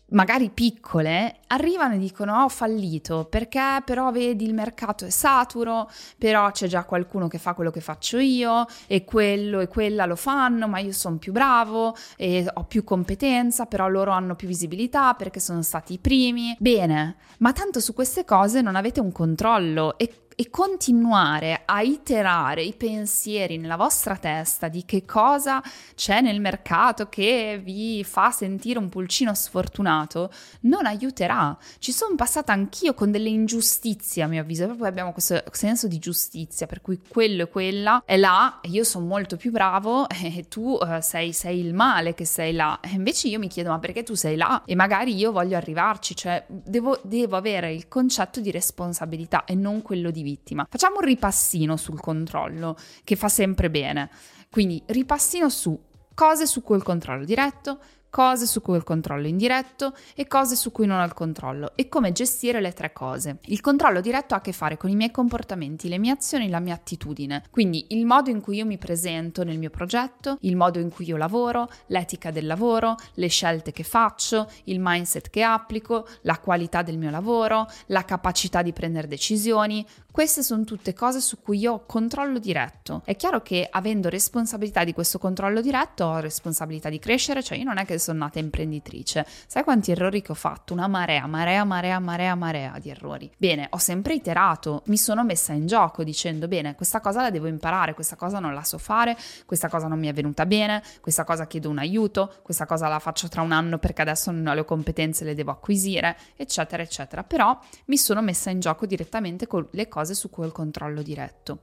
magari 0.10 0.50
piccole, 0.50 1.38
arrivano 1.48 1.96
e 1.96 1.98
dicono 1.98 2.44
ho 2.44 2.50
fallito 2.50 3.26
perché 3.26 3.82
però 3.84 4.12
vedi 4.12 4.46
il 4.46 4.54
mercato 4.54 5.06
è 5.06 5.10
saturo, 5.10 5.90
però 6.18 6.52
c'è 6.52 6.68
già 6.68 6.84
qualcuno 6.84 7.28
che 7.28 7.40
fa 7.40 7.54
quello 7.54 7.72
che 7.72 7.82
faccio 7.82 8.18
io 8.20 8.66
e 8.88 9.04
quello 9.04 9.62
e 9.62 9.68
quella 9.68 10.06
lo 10.06 10.16
fanno, 10.16 10.68
ma 10.68 10.80
io 10.80 10.92
sono 10.92 11.18
più 11.18 11.32
bravo 11.32 11.96
e 12.18 12.48
ho 12.54 12.64
più 12.66 12.84
competenza, 12.84 13.66
però 13.66 13.88
loro 13.88 14.12
hanno 14.12 14.36
più 14.36 14.48
visibilità 14.48 15.14
perché 15.16 15.40
sono 15.40 15.62
stati 15.64 15.94
i 15.94 16.00
primi. 16.00 16.56
Bene, 16.60 17.16
ma 17.40 17.52
tanto 17.52 17.80
su 17.80 17.94
queste 17.94 18.26
cose 18.26 18.62
non 18.62 18.76
avete 18.76 19.00
un 19.00 19.12
controllo 19.12 19.98
e 19.98 20.25
e 20.36 20.50
continuare 20.50 21.62
a 21.66 21.82
iterare 21.82 22.62
i 22.62 22.74
pensieri 22.74 23.58
nella 23.58 23.78
vostra 23.78 24.18
testa 24.18 24.68
di 24.68 24.84
che 24.84 25.06
cosa 25.06 25.64
c'è 25.96 26.20
nel 26.20 26.42
mercato 26.42 27.08
che 27.08 27.60
vi 27.64 28.04
fa 28.04 28.32
sentire 28.32 28.78
un 28.78 28.90
pulcino 28.90 29.34
sfortunato 29.34 30.30
non 30.62 30.86
aiuterà. 30.86 31.58
Ci 31.80 31.94
sono 31.94 32.16
passata 32.16 32.52
anch'io 32.52 32.94
con 32.94 33.12
delle 33.12 33.30
ingiustizie, 33.30 34.24
a 34.24 34.28
mio 34.28 34.42
avviso, 34.42 34.66
proprio 34.66 34.88
abbiamo 34.88 35.14
questo 35.14 35.42
senso 35.52 35.88
di 35.88 36.00
giustizia, 36.00 36.68
per 36.68 36.82
cui 36.82 37.00
quello 37.08 37.44
e 37.44 37.50
quella 37.50 38.04
è 38.06 38.18
là 38.18 38.60
io 38.64 38.84
sono 38.84 39.06
molto 39.06 39.38
più 39.38 39.52
bravo 39.52 40.08
e 40.10 40.48
tu 40.50 40.78
uh, 40.80 41.00
sei, 41.00 41.32
sei, 41.32 41.60
il 41.60 41.74
male 41.74 42.14
che 42.14 42.26
sei 42.26 42.54
là. 42.54 42.80
E 42.82 42.90
invece 42.90 43.30
io 43.30 43.40
mi 43.40 43.48
chiedo 43.48 43.70
ma 43.70 43.80
perché 43.80 44.04
tu 44.04 44.16
sei 44.16 44.36
là? 44.36 44.64
E 44.66 44.76
magari 44.76 45.16
io 45.16 45.32
voglio 45.32 45.56
arrivarci, 45.56 46.16
cioè 46.16 46.44
devo, 46.48 47.00
devo 47.04 47.38
avere 47.38 47.74
il 47.74 47.88
concetto 47.88 48.42
di 48.42 48.52
responsabilità 48.52 49.46
e 49.46 49.56
non 49.56 49.82
quello 49.82 50.12
di 50.12 50.24
vittima. 50.26 50.68
Facciamo 50.70 50.98
un 50.98 51.06
ripassino 51.06 51.78
sul 51.78 52.02
controllo, 52.02 52.76
che 53.04 53.16
fa 53.16 53.30
sempre 53.30 53.70
bene. 53.70 54.10
Quindi 54.50 54.82
ripassino 54.88 55.50
su 55.50 55.80
cose 56.14 56.48
su 56.48 56.64
cui 56.64 56.78
il 56.78 56.84
controllo 56.84 57.24
diretto, 57.24 57.80
cose 58.16 58.46
su 58.46 58.62
cui 58.62 58.76
ho 58.76 58.78
il 58.78 58.84
controllo 58.86 59.28
indiretto 59.28 59.94
e 60.16 60.26
cose 60.26 60.56
su 60.56 60.72
cui 60.72 60.86
non 60.86 61.02
ho 61.02 61.04
il 61.04 61.14
controllo 61.14 61.74
e 61.76 61.90
come 61.90 62.14
gestire 62.14 62.62
le 62.62 62.72
tre 62.72 62.94
cose. 62.94 63.40
Il 63.48 63.60
controllo 63.60 64.00
diretto 64.00 64.34
ha 64.34 64.38
a 64.38 64.42
che 64.42 64.54
fare 64.54 64.78
con 64.78 64.90
i 64.90 64.96
miei 64.96 65.12
comportamenti, 65.12 65.90
le 65.90 65.98
mie 65.98 66.14
azioni, 66.14 66.48
la 66.48 66.62
mia 66.62 66.76
attitudine. 66.76 67.44
Quindi 67.52 67.88
il 67.90 68.06
modo 68.06 68.30
in 68.30 68.40
cui 68.40 68.56
io 68.56 68.66
mi 68.66 68.78
presento 68.78 69.44
nel 69.44 69.58
mio 69.58 69.70
progetto, 69.70 70.38
il 70.42 70.56
modo 70.56 70.80
in 70.80 70.90
cui 70.92 71.06
io 71.06 71.18
lavoro, 71.18 71.70
l'etica 71.88 72.32
del 72.32 72.46
lavoro, 72.46 72.96
le 73.16 73.28
scelte 73.28 73.74
che 73.74 73.84
faccio, 73.84 74.50
il 74.64 74.78
mindset 74.80 75.30
che 75.30 75.44
applico, 75.44 76.08
la 76.22 76.40
qualità 76.40 76.84
del 76.84 76.98
mio 76.98 77.10
lavoro, 77.10 77.68
la 77.88 78.06
capacità 78.06 78.62
di 78.62 78.72
prendere 78.72 79.10
decisioni. 79.10 79.86
Queste 80.16 80.44
sono 80.44 80.64
tutte 80.64 80.94
cose 80.94 81.20
su 81.20 81.42
cui 81.42 81.58
io 81.58 81.74
ho 81.74 81.86
controllo 81.86 82.40
diretto. 82.40 83.02
È 83.04 83.18
chiaro 83.18 83.42
che 83.42 83.68
avendo 83.70 84.08
responsabilità 84.08 84.86
di 84.86 84.94
questo 84.94 85.20
controllo 85.20 85.60
diretto 85.60 86.06
ho 86.06 86.20
responsabilità 86.20 86.88
di 86.88 87.00
crescere, 87.00 87.44
cioè 87.44 87.58
io 87.58 87.66
non 87.66 87.80
è 87.80 87.86
che 87.86 88.00
sono 88.00 88.20
nata 88.20 88.40
imprenditrice. 88.40 89.26
Sai 89.46 89.66
quanti 89.66 89.92
errori 89.92 90.22
che 90.22 90.32
ho 90.32 90.36
fatto? 90.36 90.72
Una 90.72 90.88
marea, 90.88 91.28
marea, 91.28 91.66
marea, 91.66 92.00
marea, 92.00 92.34
marea 92.36 92.80
di 92.80 92.90
errori. 92.92 93.30
Bene, 93.36 93.68
ho 93.72 93.78
sempre 93.78 94.14
iterato, 94.14 94.84
mi 94.86 94.96
sono 94.96 95.26
messa 95.26 95.52
in 95.52 95.68
gioco 95.68 96.02
dicendo 96.06 96.48
bene, 96.48 96.76
questa 96.76 97.02
cosa 97.02 97.22
la 97.22 97.30
devo 97.30 97.48
imparare, 97.48 97.94
questa 97.94 98.16
cosa 98.16 98.40
non 98.40 98.54
la 98.54 98.64
so 98.64 98.78
fare, 98.78 99.18
questa 99.46 99.68
cosa 99.68 99.88
non 99.88 100.00
mi 100.00 100.08
è 100.08 100.14
venuta 100.14 100.46
bene, 100.46 100.82
questa 101.02 101.26
cosa 101.26 101.46
chiedo 101.46 101.68
un 101.68 101.80
aiuto, 101.80 102.36
questa 102.42 102.66
cosa 102.66 102.88
la 102.88 103.00
faccio 103.00 103.28
tra 103.28 103.42
un 103.42 103.52
anno 103.52 103.80
perché 103.80 104.04
adesso 104.04 104.32
non 104.32 104.48
ho 104.48 104.54
le 104.54 104.64
competenze, 104.64 105.26
le 105.26 105.36
devo 105.36 105.52
acquisire, 105.52 106.16
eccetera, 106.38 106.82
eccetera. 106.82 107.24
Però 107.24 107.60
mi 107.88 107.98
sono 107.98 108.22
messa 108.22 108.50
in 108.50 108.62
gioco 108.62 108.86
direttamente 108.86 109.46
con 109.46 109.68
le 109.72 109.90
cose 109.90 110.04
su 110.14 110.30
cui 110.30 110.44
ho 110.44 110.48
il 110.48 110.54
controllo 110.54 111.02
diretto. 111.02 111.60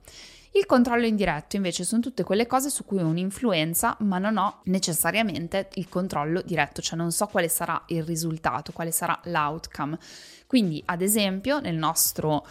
Il 0.55 0.67
controllo 0.67 1.07
indiretto 1.07 1.57
invece 1.57 1.83
sono 1.83 2.03
tutte 2.03 2.25
quelle 2.25 2.47
cose 2.47 2.69
su 2.69 2.85
cui 2.85 2.99
ho 2.99 3.07
un'influenza 3.07 3.97
ma 4.01 4.19
non 4.19 4.37
ho 4.37 4.61
necessariamente 4.65 5.71
il 5.75 5.89
controllo 5.89 6.43
diretto, 6.43 6.83
cioè 6.83 6.99
non 6.99 7.11
so 7.11 7.27
quale 7.27 7.49
sarà 7.49 7.83
il 7.87 8.03
risultato, 8.03 8.73
quale 8.73 8.91
sarà 8.91 9.19
l'outcome. 9.25 9.99
Quindi 10.47 10.83
ad 10.85 11.01
esempio 11.01 11.59
nel 11.61 11.77
nostro 11.77 12.47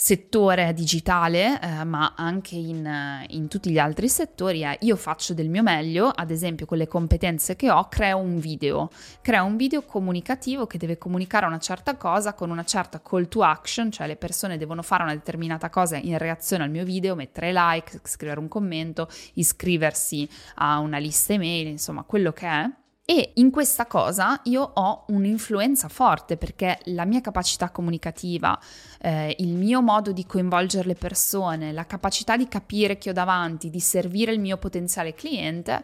settore 0.00 0.72
digitale, 0.72 1.60
eh, 1.60 1.84
ma 1.84 2.14
anche 2.16 2.54
in, 2.54 2.86
eh, 2.86 3.26
in, 3.34 3.48
tutti 3.48 3.70
gli 3.70 3.78
altri 3.78 4.08
settori, 4.08 4.62
è 4.62 4.74
io 4.80 4.96
faccio 4.96 5.34
del 5.34 5.50
mio 5.50 5.62
meglio, 5.62 6.08
ad 6.08 6.30
esempio 6.30 6.64
con 6.64 6.78
le 6.78 6.88
competenze 6.88 7.54
che 7.54 7.70
ho, 7.70 7.86
creo 7.90 8.16
un 8.16 8.38
video, 8.38 8.88
creo 9.20 9.44
un 9.44 9.58
video 9.58 9.82
comunicativo 9.82 10.66
che 10.66 10.78
deve 10.78 10.96
comunicare 10.96 11.44
una 11.44 11.58
certa 11.58 11.98
cosa 11.98 12.32
con 12.32 12.48
una 12.48 12.64
certa 12.64 13.02
call 13.02 13.28
to 13.28 13.42
action, 13.42 13.90
cioè 13.90 14.06
le 14.06 14.16
persone 14.16 14.56
devono 14.56 14.80
fare 14.80 15.02
una 15.02 15.12
determinata 15.12 15.68
cosa 15.68 15.98
in 15.98 16.16
reazione 16.16 16.64
al 16.64 16.70
mio 16.70 16.84
video, 16.84 17.14
mettere 17.14 17.52
like, 17.52 18.00
scrivere 18.04 18.40
un 18.40 18.48
commento, 18.48 19.06
iscriversi 19.34 20.26
a 20.54 20.78
una 20.78 20.96
lista 20.96 21.34
email, 21.34 21.66
insomma 21.66 22.04
quello 22.04 22.32
che 22.32 22.46
è. 22.46 22.70
E 23.04 23.32
in 23.34 23.50
questa 23.50 23.86
cosa 23.86 24.40
io 24.44 24.62
ho 24.62 25.04
un'influenza 25.08 25.88
forte 25.88 26.36
perché 26.36 26.78
la 26.84 27.04
mia 27.04 27.20
capacità 27.20 27.70
comunicativa, 27.70 28.58
eh, 29.00 29.34
il 29.38 29.56
mio 29.56 29.82
modo 29.82 30.12
di 30.12 30.24
coinvolgere 30.24 30.86
le 30.86 30.94
persone, 30.94 31.72
la 31.72 31.86
capacità 31.86 32.36
di 32.36 32.46
capire 32.46 32.98
chi 32.98 33.08
ho 33.08 33.12
davanti, 33.12 33.68
di 33.68 33.80
servire 33.80 34.32
il 34.32 34.38
mio 34.38 34.58
potenziale 34.58 35.14
cliente, 35.14 35.82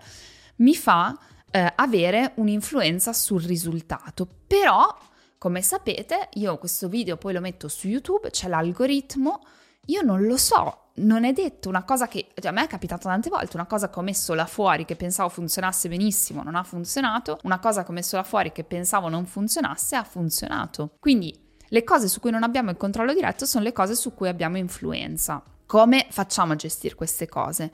mi 0.57 0.77
fa 0.77 1.19
eh, 1.51 1.73
avere 1.75 2.33
un'influenza 2.37 3.13
sul 3.13 3.43
risultato. 3.43 4.29
Però, 4.47 4.97
come 5.39 5.63
sapete, 5.63 6.29
io 6.35 6.59
questo 6.59 6.89
video 6.89 7.17
poi 7.17 7.33
lo 7.33 7.41
metto 7.41 7.67
su 7.67 7.89
YouTube, 7.89 8.31
c'è 8.31 8.47
l'algoritmo, 8.47 9.41
io 9.87 10.03
non 10.03 10.25
lo 10.25 10.37
so 10.37 10.86
non 10.97 11.25
è 11.25 11.33
detto 11.33 11.69
una 11.69 11.85
cosa 11.85 12.09
che 12.09 12.29
cioè, 12.35 12.51
a 12.51 12.53
me 12.53 12.65
è 12.65 12.67
capitato 12.67 13.09
tante 13.09 13.29
volte, 13.29 13.57
una 13.57 13.67
cosa 13.67 13.91
che 13.91 13.99
ho 13.99 14.03
messo 14.03 14.35
là 14.35 14.47
fuori 14.47 14.85
che 14.85 14.97
pensavo 14.97 15.29
funzionasse 15.29 15.89
benissimo, 15.89 16.43
non 16.43 16.55
ha 16.55 16.63
funzionato, 16.63 17.39
una 17.43 17.59
cosa 17.59 17.85
che 17.85 17.91
ho 17.91 17.95
messo 17.95 18.17
là 18.17 18.23
fuori 18.23 18.53
che 18.53 18.65
pensavo 18.65 19.09
non 19.09 19.27
funzionasse, 19.27 19.97
ha 19.97 20.05
funzionato. 20.05 20.93
Quindi 20.99 21.35
le 21.69 21.85
cose 21.85 22.09
su 22.09 22.21
cui 22.21 22.31
non 22.31 22.43
abbiamo 22.43 22.71
il 22.71 22.77
controllo 22.77 23.13
diretto 23.13 23.45
sono 23.45 23.65
le 23.65 23.73
cose 23.73 23.95
su 23.95 24.15
cui 24.15 24.29
abbiamo 24.29 24.57
influenza. 24.57 25.43
Come 25.67 26.07
facciamo 26.11 26.53
a 26.53 26.57
gestire 26.57 26.95
queste 26.95 27.29
cose? 27.29 27.73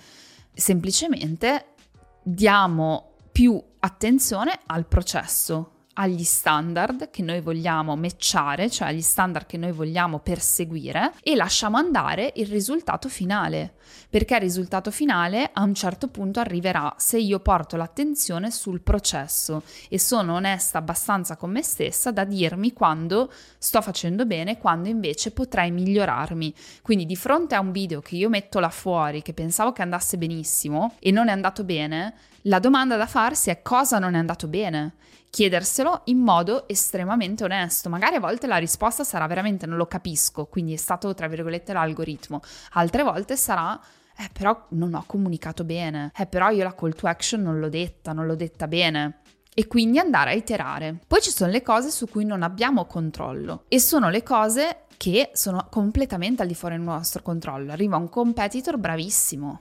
Semplicemente 0.55 1.75
diamo 2.23 3.17
più 3.31 3.63
attenzione 3.81 4.59
al 4.67 4.87
processo, 4.87 5.72
agli 5.95 6.25
standard 6.25 7.11
che 7.11 7.23
noi 7.23 7.41
vogliamo 7.41 7.97
matchare, 7.97 8.71
cioè 8.71 8.89
agli 8.89 9.03
standard 9.03 9.47
che 9.47 9.57
noi 9.57 9.73
vogliamo 9.73 10.21
perseguire 10.21 11.13
e 11.23 11.35
lasciamo 11.35 11.77
andare 11.77 12.33
il 12.37 12.47
risultato 12.47 13.09
finale, 13.09 13.75
perché 14.09 14.35
il 14.35 14.41
risultato 14.41 14.91
finale 14.91 15.51
a 15.53 15.63
un 15.63 15.75
certo 15.75 16.09
punto 16.09 16.41
arriverà 16.41 16.95
se 16.97 17.19
io 17.19 17.41
porto 17.41 17.77
l'attenzione 17.77 18.51
sul 18.51 18.81
processo 18.81 19.63
e 19.89 19.99
sono 19.99 20.35
onesta 20.35 20.79
abbastanza 20.79 21.37
con 21.37 21.51
me 21.51 21.63
stessa 21.63 22.11
da 22.11 22.25
dirmi 22.25 22.73
quando 22.73 23.31
sto 23.59 23.83
facendo 23.83 24.25
bene, 24.25 24.59
quando 24.59 24.89
invece 24.89 25.31
potrei 25.31 25.71
migliorarmi. 25.71 26.55
Quindi 26.83 27.07
di 27.07 27.17
fronte 27.17 27.55
a 27.55 27.61
un 27.61 27.73
video 27.73 28.01
che 28.01 28.17
io 28.17 28.29
metto 28.29 28.61
là 28.61 28.71
fuori 28.71 29.23
che 29.23 29.35
pensavo 29.35 29.73
che 29.73 29.83
andasse 29.83 30.17
benissimo 30.17 30.95
e 30.99 31.11
non 31.11 31.29
è 31.29 31.33
andato 31.33 31.65
bene, 31.65 32.15
la 32.43 32.59
domanda 32.59 32.97
da 32.97 33.07
farsi 33.07 33.51
è 33.51 33.63
cosa 33.63 33.99
non 33.99 34.15
è 34.15 34.19
andato 34.19 34.49
bene 34.49 34.95
chiederselo 35.33 36.03
in 36.05 36.19
modo 36.19 36.69
estremamente 36.69 37.43
onesto. 37.43 37.89
Magari 37.89 38.17
a 38.17 38.21
volte 38.21 38.47
la 38.47 38.59
risposta 38.59 39.03
sarà 39.03 39.27
veramente 39.27 39.65
non 39.65 39.79
lo 39.79 39.87
capisco, 39.87 40.45
quindi 40.45 40.75
è 40.75 40.77
stato 40.77 41.15
tra 41.15 41.27
virgolette 41.27 41.73
l'algoritmo. 41.73 42.43
Altre 42.73 43.03
volte 43.03 43.37
sarà 43.39 43.81
eh 44.15 44.29
però 44.31 44.67
non 44.71 44.93
ho 44.93 45.05
comunicato 45.07 45.65
bene. 45.65 46.13
Eh 46.15 46.27
però 46.27 46.51
io 46.51 46.65
la 46.65 46.75
call 46.75 46.95
to 46.95 47.07
action 47.07 47.41
non 47.41 47.61
l'ho 47.61 47.71
detta, 47.71 48.13
non 48.13 48.27
l'ho 48.27 48.37
detta 48.37 48.69
bene. 48.69 49.21
E 49.55 49.67
quindi 49.67 49.99
andare 49.99 50.31
a 50.31 50.35
iterare. 50.35 50.99
Poi 51.07 51.23
ci 51.23 51.31
sono 51.31 51.51
le 51.51 51.63
cose 51.63 51.91
su 51.91 52.07
cui 52.09 52.27
non 52.27 52.43
abbiamo 52.43 52.85
controllo 52.85 53.65
e 53.69 53.81
sono 53.81 54.11
le 54.11 54.23
cose 54.23 54.85
che 54.99 55.31
sono 55.33 55.67
completamente 55.71 56.43
al 56.43 56.49
di 56.49 56.55
fuori 56.55 56.77
del 56.77 56.85
nostro 56.85 57.23
controllo. 57.23 57.73
Arriva 57.73 57.97
un 57.97 58.11
competitor 58.11 58.77
bravissimo, 58.77 59.61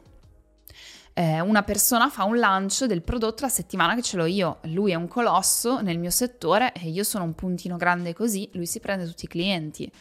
eh, 1.21 1.39
una 1.39 1.61
persona 1.61 2.09
fa 2.09 2.23
un 2.23 2.39
lancio 2.39 2.87
del 2.87 3.03
prodotto 3.03 3.43
la 3.43 3.49
settimana 3.49 3.93
che 3.93 4.01
ce 4.01 4.17
l'ho 4.17 4.25
io, 4.25 4.57
lui 4.63 4.91
è 4.91 4.95
un 4.95 5.07
colosso 5.07 5.79
nel 5.81 5.99
mio 5.99 6.09
settore 6.09 6.73
e 6.73 6.89
io 6.89 7.03
sono 7.03 7.23
un 7.23 7.35
puntino 7.35 7.77
grande 7.77 8.15
così, 8.15 8.49
lui 8.53 8.65
si 8.65 8.79
prende 8.79 9.05
tutti 9.05 9.25
i 9.25 9.27
clienti. 9.27 9.91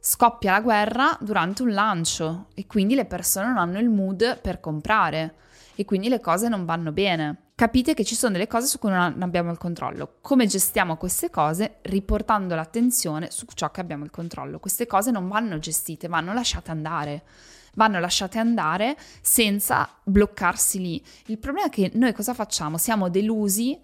Scoppia 0.00 0.52
la 0.52 0.60
guerra 0.62 1.18
durante 1.20 1.62
un 1.62 1.72
lancio 1.72 2.46
e 2.54 2.66
quindi 2.66 2.94
le 2.94 3.04
persone 3.04 3.48
non 3.48 3.58
hanno 3.58 3.78
il 3.78 3.90
mood 3.90 4.40
per 4.40 4.58
comprare 4.58 5.34
e 5.74 5.84
quindi 5.84 6.08
le 6.08 6.20
cose 6.20 6.48
non 6.48 6.64
vanno 6.64 6.92
bene. 6.92 7.48
Capite 7.54 7.92
che 7.92 8.04
ci 8.04 8.14
sono 8.14 8.32
delle 8.32 8.46
cose 8.46 8.68
su 8.68 8.78
cui 8.78 8.88
non 8.88 9.20
abbiamo 9.20 9.50
il 9.50 9.58
controllo. 9.58 10.14
Come 10.22 10.46
gestiamo 10.46 10.96
queste 10.96 11.28
cose? 11.28 11.78
Riportando 11.82 12.54
l'attenzione 12.54 13.30
su 13.30 13.44
ciò 13.52 13.70
che 13.70 13.80
abbiamo 13.80 14.04
il 14.04 14.10
controllo. 14.10 14.60
Queste 14.60 14.86
cose 14.86 15.10
non 15.10 15.28
vanno 15.28 15.58
gestite, 15.58 16.08
vanno 16.08 16.32
lasciate 16.32 16.70
andare 16.70 17.24
vanno 17.78 18.00
lasciate 18.00 18.38
andare 18.38 18.96
senza 19.22 19.88
bloccarsi 20.02 20.80
lì. 20.80 21.02
Il 21.26 21.38
problema 21.38 21.68
è 21.68 21.70
che 21.70 21.92
noi 21.94 22.12
cosa 22.12 22.34
facciamo? 22.34 22.76
Siamo 22.76 23.08
delusi 23.08 23.78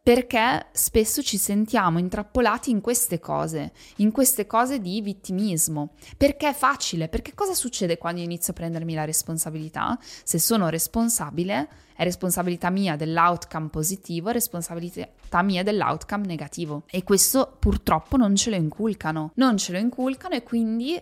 perché 0.00 0.66
spesso 0.72 1.22
ci 1.22 1.36
sentiamo 1.36 1.98
intrappolati 1.98 2.70
in 2.70 2.80
queste 2.80 3.18
cose, 3.20 3.72
in 3.96 4.10
queste 4.10 4.46
cose 4.46 4.80
di 4.80 5.00
vittimismo. 5.00 5.94
Perché 6.16 6.48
è 6.48 6.54
facile? 6.54 7.08
Perché 7.08 7.34
cosa 7.34 7.54
succede 7.54 7.98
quando 7.98 8.20
io 8.20 8.26
inizio 8.26 8.52
a 8.52 8.56
prendermi 8.56 8.94
la 8.94 9.04
responsabilità? 9.04 9.96
Se 10.00 10.38
sono 10.38 10.68
responsabile, 10.68 11.68
è 11.94 12.02
responsabilità 12.04 12.70
mia 12.70 12.96
dell'outcome 12.96 13.68
positivo, 13.68 14.30
è 14.30 14.32
responsabilità 14.32 15.42
mia 15.42 15.62
dell'outcome 15.62 16.26
negativo. 16.26 16.82
E 16.90 17.04
questo 17.04 17.56
purtroppo 17.58 18.16
non 18.16 18.34
ce 18.34 18.50
lo 18.50 18.56
inculcano. 18.56 19.32
Non 19.34 19.56
ce 19.56 19.72
lo 19.72 19.78
inculcano 19.78 20.34
e 20.34 20.42
quindi 20.42 21.00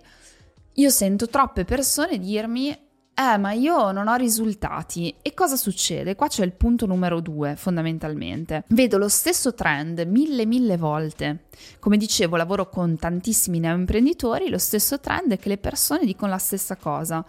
io 0.75 0.91
sento 0.91 1.29
troppe 1.29 1.65
persone 1.65 2.19
dirmi 2.19 2.89
eh, 3.21 3.37
ma 3.37 3.53
io 3.53 3.93
non 3.93 4.09
ho 4.09 4.15
risultati. 4.15 5.15
E 5.21 5.35
cosa 5.35 5.57
succede? 5.57 6.15
Qua 6.15 6.29
c'è 6.29 6.43
il 6.43 6.55
punto 6.55 6.87
numero 6.87 7.21
due, 7.21 7.55
fondamentalmente. 7.55 8.65
Vedo 8.69 8.97
lo 8.97 9.09
stesso 9.09 9.53
trend 9.53 10.01
mille, 10.07 10.47
mille 10.47 10.79
volte. 10.79 11.49
Come 11.81 11.99
dicevo, 11.99 12.37
lavoro 12.37 12.71
con 12.71 12.97
tantissimi 12.97 13.59
neoimprenditori, 13.59 14.49
lo 14.49 14.57
stesso 14.57 15.01
trend 15.01 15.33
è 15.33 15.39
che 15.39 15.51
le 15.51 15.59
persone 15.59 16.07
dicono 16.07 16.31
la 16.31 16.39
stessa 16.39 16.77
cosa. 16.77 17.23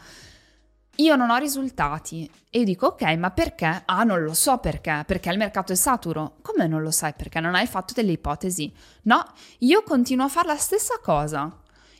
Io 0.95 1.15
non 1.17 1.29
ho 1.29 1.35
risultati. 1.35 2.29
E 2.49 2.59
io 2.59 2.65
dico, 2.65 2.85
ok, 2.87 3.01
ma 3.17 3.31
perché? 3.31 3.83
Ah, 3.83 4.03
non 4.03 4.23
lo 4.23 4.33
so 4.33 4.59
perché, 4.59 5.03
perché 5.05 5.29
il 5.29 5.37
mercato 5.37 5.73
è 5.73 5.75
saturo. 5.75 6.35
Come 6.41 6.67
non 6.67 6.83
lo 6.83 6.91
sai? 6.91 7.13
Perché 7.17 7.41
non 7.41 7.53
hai 7.53 7.67
fatto 7.67 7.93
delle 7.93 8.13
ipotesi. 8.13 8.71
No, 9.03 9.21
io 9.59 9.83
continuo 9.83 10.23
a 10.23 10.29
fare 10.29 10.47
la 10.47 10.57
stessa 10.57 10.99
cosa 11.03 11.53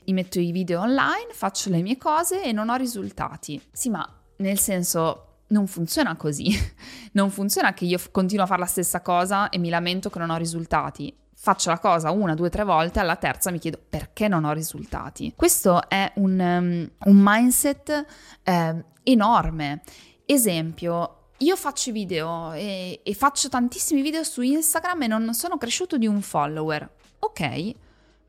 metto 0.05 0.39
i 0.39 0.51
video 0.51 0.81
online, 0.81 1.27
faccio 1.31 1.69
le 1.69 1.81
mie 1.81 1.97
cose 1.97 2.43
e 2.43 2.51
non 2.51 2.69
ho 2.69 2.75
risultati. 2.75 3.61
Sì, 3.71 3.89
ma 3.89 4.07
nel 4.37 4.59
senso 4.59 5.43
non 5.47 5.67
funziona 5.67 6.15
così. 6.15 6.51
non 7.13 7.29
funziona 7.29 7.73
che 7.73 7.85
io 7.85 7.99
continuo 8.11 8.43
a 8.43 8.47
fare 8.47 8.61
la 8.61 8.65
stessa 8.65 9.01
cosa 9.01 9.49
e 9.49 9.57
mi 9.57 9.69
lamento 9.69 10.09
che 10.09 10.19
non 10.19 10.29
ho 10.29 10.37
risultati. 10.37 11.15
Faccio 11.33 11.69
la 11.69 11.79
cosa 11.79 12.11
una, 12.11 12.35
due, 12.35 12.49
tre 12.49 12.63
volte, 12.63 12.99
alla 12.99 13.15
terza 13.15 13.49
mi 13.49 13.59
chiedo 13.59 13.79
perché 13.89 14.27
non 14.27 14.43
ho 14.43 14.51
risultati. 14.51 15.33
Questo 15.35 15.89
è 15.89 16.11
un, 16.15 16.39
um, 16.39 16.89
un 17.11 17.19
mindset 17.19 18.05
eh, 18.43 18.85
enorme. 19.03 19.81
Esempio, 20.25 21.29
io 21.37 21.55
faccio 21.55 21.91
video 21.91 22.51
e, 22.51 22.99
e 23.03 23.13
faccio 23.15 23.49
tantissimi 23.49 24.01
video 24.01 24.23
su 24.23 24.41
Instagram 24.41 25.03
e 25.03 25.07
non 25.07 25.33
sono 25.33 25.57
cresciuto 25.57 25.97
di 25.97 26.05
un 26.05 26.21
follower. 26.21 26.87
Ok, 27.19 27.73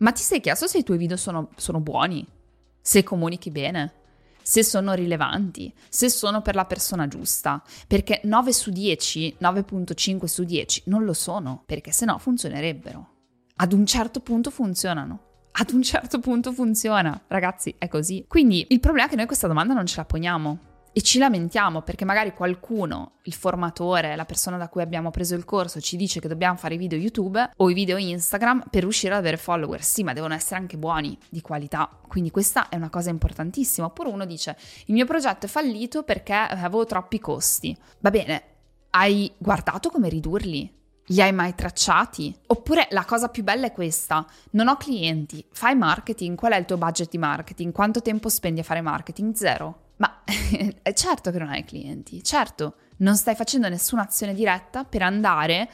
ma 0.02 0.12
ti 0.12 0.22
sei 0.22 0.40
chiesto 0.40 0.66
se 0.66 0.78
i 0.78 0.82
tuoi 0.82 0.98
video 0.98 1.16
sono, 1.16 1.50
sono 1.56 1.80
buoni? 1.80 2.26
Se 2.80 3.02
comunichi 3.02 3.50
bene? 3.50 3.92
Se 4.42 4.64
sono 4.64 4.92
rilevanti? 4.92 5.72
Se 5.88 6.08
sono 6.08 6.42
per 6.42 6.56
la 6.56 6.64
persona 6.64 7.06
giusta? 7.06 7.62
Perché 7.86 8.20
9 8.24 8.52
su 8.52 8.70
10, 8.70 9.36
9.5 9.40 10.24
su 10.24 10.42
10 10.42 10.82
non 10.86 11.04
lo 11.04 11.12
sono, 11.12 11.62
perché 11.64 11.92
se 11.92 12.04
no 12.04 12.18
funzionerebbero. 12.18 13.08
Ad 13.56 13.72
un 13.72 13.86
certo 13.86 14.18
punto 14.20 14.50
funzionano. 14.50 15.20
Ad 15.52 15.70
un 15.70 15.82
certo 15.82 16.18
punto 16.18 16.52
funziona, 16.52 17.22
ragazzi, 17.28 17.74
è 17.78 17.86
così. 17.86 18.24
Quindi 18.26 18.66
il 18.70 18.80
problema 18.80 19.06
è 19.06 19.10
che 19.10 19.16
noi 19.16 19.26
questa 19.26 19.46
domanda 19.46 19.74
non 19.74 19.86
ce 19.86 19.98
la 19.98 20.04
poniamo 20.04 20.58
e 20.92 21.00
ci 21.00 21.18
lamentiamo 21.18 21.80
perché 21.82 22.04
magari 22.04 22.34
qualcuno, 22.34 23.12
il 23.22 23.32
formatore, 23.32 24.14
la 24.14 24.24
persona 24.24 24.58
da 24.58 24.68
cui 24.68 24.82
abbiamo 24.82 25.10
preso 25.10 25.34
il 25.34 25.44
corso, 25.44 25.80
ci 25.80 25.96
dice 25.96 26.20
che 26.20 26.28
dobbiamo 26.28 26.56
fare 26.56 26.74
i 26.74 26.78
video 26.78 26.98
YouTube 26.98 27.52
o 27.56 27.70
i 27.70 27.74
video 27.74 27.96
Instagram 27.96 28.64
per 28.70 28.82
riuscire 28.82 29.14
ad 29.14 29.20
avere 29.20 29.38
follower. 29.38 29.82
Sì, 29.82 30.02
ma 30.02 30.12
devono 30.12 30.34
essere 30.34 30.56
anche 30.56 30.76
buoni, 30.76 31.16
di 31.30 31.40
qualità. 31.40 31.88
Quindi 32.06 32.30
questa 32.30 32.68
è 32.68 32.76
una 32.76 32.90
cosa 32.90 33.10
importantissima. 33.10 33.86
Oppure 33.86 34.10
uno 34.10 34.26
dice, 34.26 34.56
il 34.86 34.94
mio 34.94 35.06
progetto 35.06 35.46
è 35.46 35.48
fallito 35.48 36.02
perché 36.02 36.34
avevo 36.34 36.84
troppi 36.84 37.18
costi. 37.18 37.76
Va 38.00 38.10
bene, 38.10 38.42
hai 38.90 39.32
guardato 39.38 39.88
come 39.88 40.10
ridurli? 40.10 40.80
Li 41.06 41.20
hai 41.20 41.32
mai 41.32 41.54
tracciati? 41.54 42.34
Oppure 42.48 42.86
la 42.90 43.04
cosa 43.04 43.28
più 43.28 43.42
bella 43.42 43.66
è 43.66 43.72
questa: 43.72 44.24
non 44.50 44.68
ho 44.68 44.76
clienti, 44.76 45.44
fai 45.50 45.74
marketing, 45.74 46.36
qual 46.36 46.52
è 46.52 46.58
il 46.58 46.64
tuo 46.64 46.76
budget 46.76 47.10
di 47.10 47.18
marketing? 47.18 47.72
Quanto 47.72 48.02
tempo 48.02 48.28
spendi 48.28 48.60
a 48.60 48.64
fare 48.64 48.82
marketing? 48.82 49.34
Zero. 49.34 49.80
È 50.24 50.92
certo 50.94 51.30
che 51.30 51.38
non 51.38 51.48
hai 51.48 51.64
clienti, 51.64 52.22
certo, 52.22 52.74
non 52.98 53.16
stai 53.16 53.34
facendo 53.34 53.68
nessuna 53.68 54.02
azione 54.02 54.34
diretta 54.34 54.84
per 54.84 55.02
andare 55.02 55.68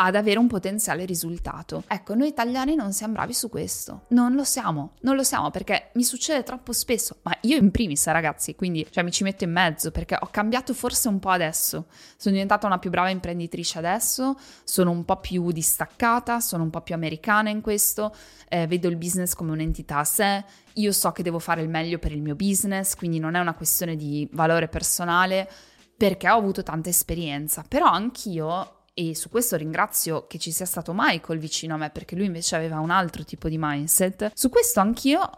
ad 0.00 0.14
avere 0.14 0.38
un 0.38 0.46
potenziale 0.46 1.04
risultato. 1.04 1.82
Ecco, 1.88 2.14
noi 2.14 2.28
italiani 2.28 2.76
non 2.76 2.92
siamo 2.92 3.14
bravi 3.14 3.34
su 3.34 3.48
questo. 3.48 4.04
Non 4.08 4.34
lo 4.34 4.44
siamo, 4.44 4.92
non 5.00 5.16
lo 5.16 5.24
siamo 5.24 5.50
perché 5.50 5.90
mi 5.94 6.04
succede 6.04 6.44
troppo 6.44 6.72
spesso, 6.72 7.16
ma 7.22 7.36
io 7.42 7.56
in 7.56 7.72
primis, 7.72 8.06
ragazzi, 8.06 8.54
quindi 8.54 8.86
cioè, 8.90 9.02
mi 9.02 9.10
ci 9.10 9.24
metto 9.24 9.42
in 9.42 9.50
mezzo 9.50 9.90
perché 9.90 10.16
ho 10.18 10.28
cambiato 10.30 10.72
forse 10.72 11.08
un 11.08 11.18
po' 11.18 11.30
adesso. 11.30 11.86
Sono 12.16 12.34
diventata 12.34 12.66
una 12.66 12.78
più 12.78 12.90
brava 12.90 13.10
imprenditrice 13.10 13.78
adesso, 13.78 14.36
sono 14.62 14.92
un 14.92 15.04
po' 15.04 15.16
più 15.16 15.50
distaccata, 15.50 16.38
sono 16.38 16.62
un 16.62 16.70
po' 16.70 16.80
più 16.80 16.94
americana 16.94 17.50
in 17.50 17.60
questo, 17.60 18.14
eh, 18.48 18.68
vedo 18.68 18.86
il 18.86 18.96
business 18.96 19.34
come 19.34 19.50
un'entità 19.50 19.98
a 19.98 20.04
sé. 20.04 20.44
Io 20.74 20.92
so 20.92 21.10
che 21.10 21.24
devo 21.24 21.40
fare 21.40 21.60
il 21.60 21.68
meglio 21.68 21.98
per 21.98 22.12
il 22.12 22.22
mio 22.22 22.36
business, 22.36 22.94
quindi 22.94 23.18
non 23.18 23.34
è 23.34 23.40
una 23.40 23.54
questione 23.54 23.96
di 23.96 24.28
valore 24.30 24.68
personale 24.68 25.50
perché 25.96 26.30
ho 26.30 26.36
avuto 26.36 26.62
tanta 26.62 26.88
esperienza, 26.88 27.64
però 27.66 27.86
anch'io 27.86 28.77
e 28.98 29.14
su 29.14 29.28
questo 29.28 29.54
ringrazio 29.56 30.26
che 30.26 30.38
ci 30.38 30.50
sia 30.50 30.66
stato 30.66 30.92
Michael 30.92 31.38
vicino 31.38 31.74
a 31.74 31.76
me 31.76 31.90
perché 31.90 32.16
lui 32.16 32.26
invece 32.26 32.56
aveva 32.56 32.80
un 32.80 32.90
altro 32.90 33.22
tipo 33.22 33.48
di 33.48 33.56
mindset. 33.56 34.32
Su 34.34 34.48
questo 34.48 34.80
anch'io 34.80 35.30